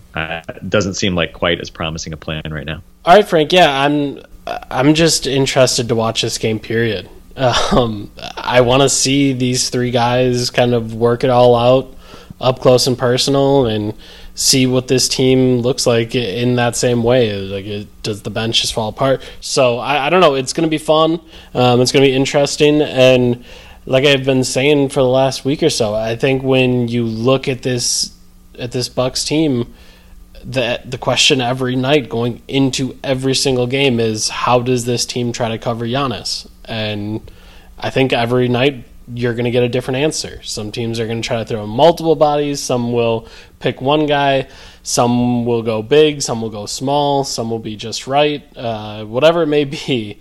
[0.68, 2.82] doesn't seem like quite as promising a plan right now.
[3.06, 3.52] All right, Frank.
[3.52, 4.22] Yeah, I'm.
[4.72, 6.60] I'm just interested to watch this game.
[6.60, 7.10] Period.
[7.72, 11.96] Um, I want to see these three guys kind of work it all out
[12.42, 13.94] up close and personal, and
[14.40, 17.36] see what this team looks like in that same way.
[17.36, 19.22] Like, it, does the bench just fall apart?
[19.42, 20.36] So I, I don't know.
[20.36, 21.20] It's going to be fun.
[21.54, 23.44] Um, it's going to be interesting, and
[23.86, 27.48] like I've been saying for the last week or so, I think when you look
[27.48, 28.16] at this
[28.58, 29.74] at this Bucks team,
[30.44, 35.34] the the question every night going into every single game is how does this team
[35.34, 36.48] try to cover Giannis?
[36.66, 37.30] And
[37.78, 40.42] I think every night you're going to get a different answer.
[40.44, 42.62] Some teams are going to try to throw multiple bodies.
[42.62, 43.28] Some will
[43.60, 44.48] pick one guy.
[44.84, 46.22] Some will go big.
[46.22, 47.24] Some will go small.
[47.24, 48.46] Some will be just right.
[48.58, 50.20] Uh, whatever it may be,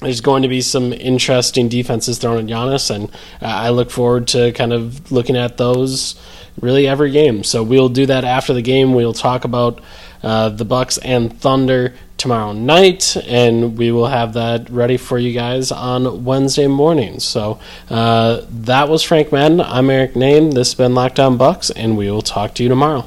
[0.00, 3.10] there's going to be some interesting defenses thrown at Giannis, and
[3.40, 6.20] I look forward to kind of looking at those
[6.60, 7.44] really every game.
[7.44, 8.94] So we'll do that after the game.
[8.94, 9.80] We'll talk about
[10.22, 15.32] uh, the Bucks and Thunder tomorrow night, and we will have that ready for you
[15.32, 17.18] guys on Wednesday morning.
[17.18, 17.58] So
[17.90, 19.60] uh, that was Frank Madden.
[19.60, 20.54] I'm Eric Nehm.
[20.54, 23.00] This has been Lockdown Bucks, and we will talk to you tomorrow.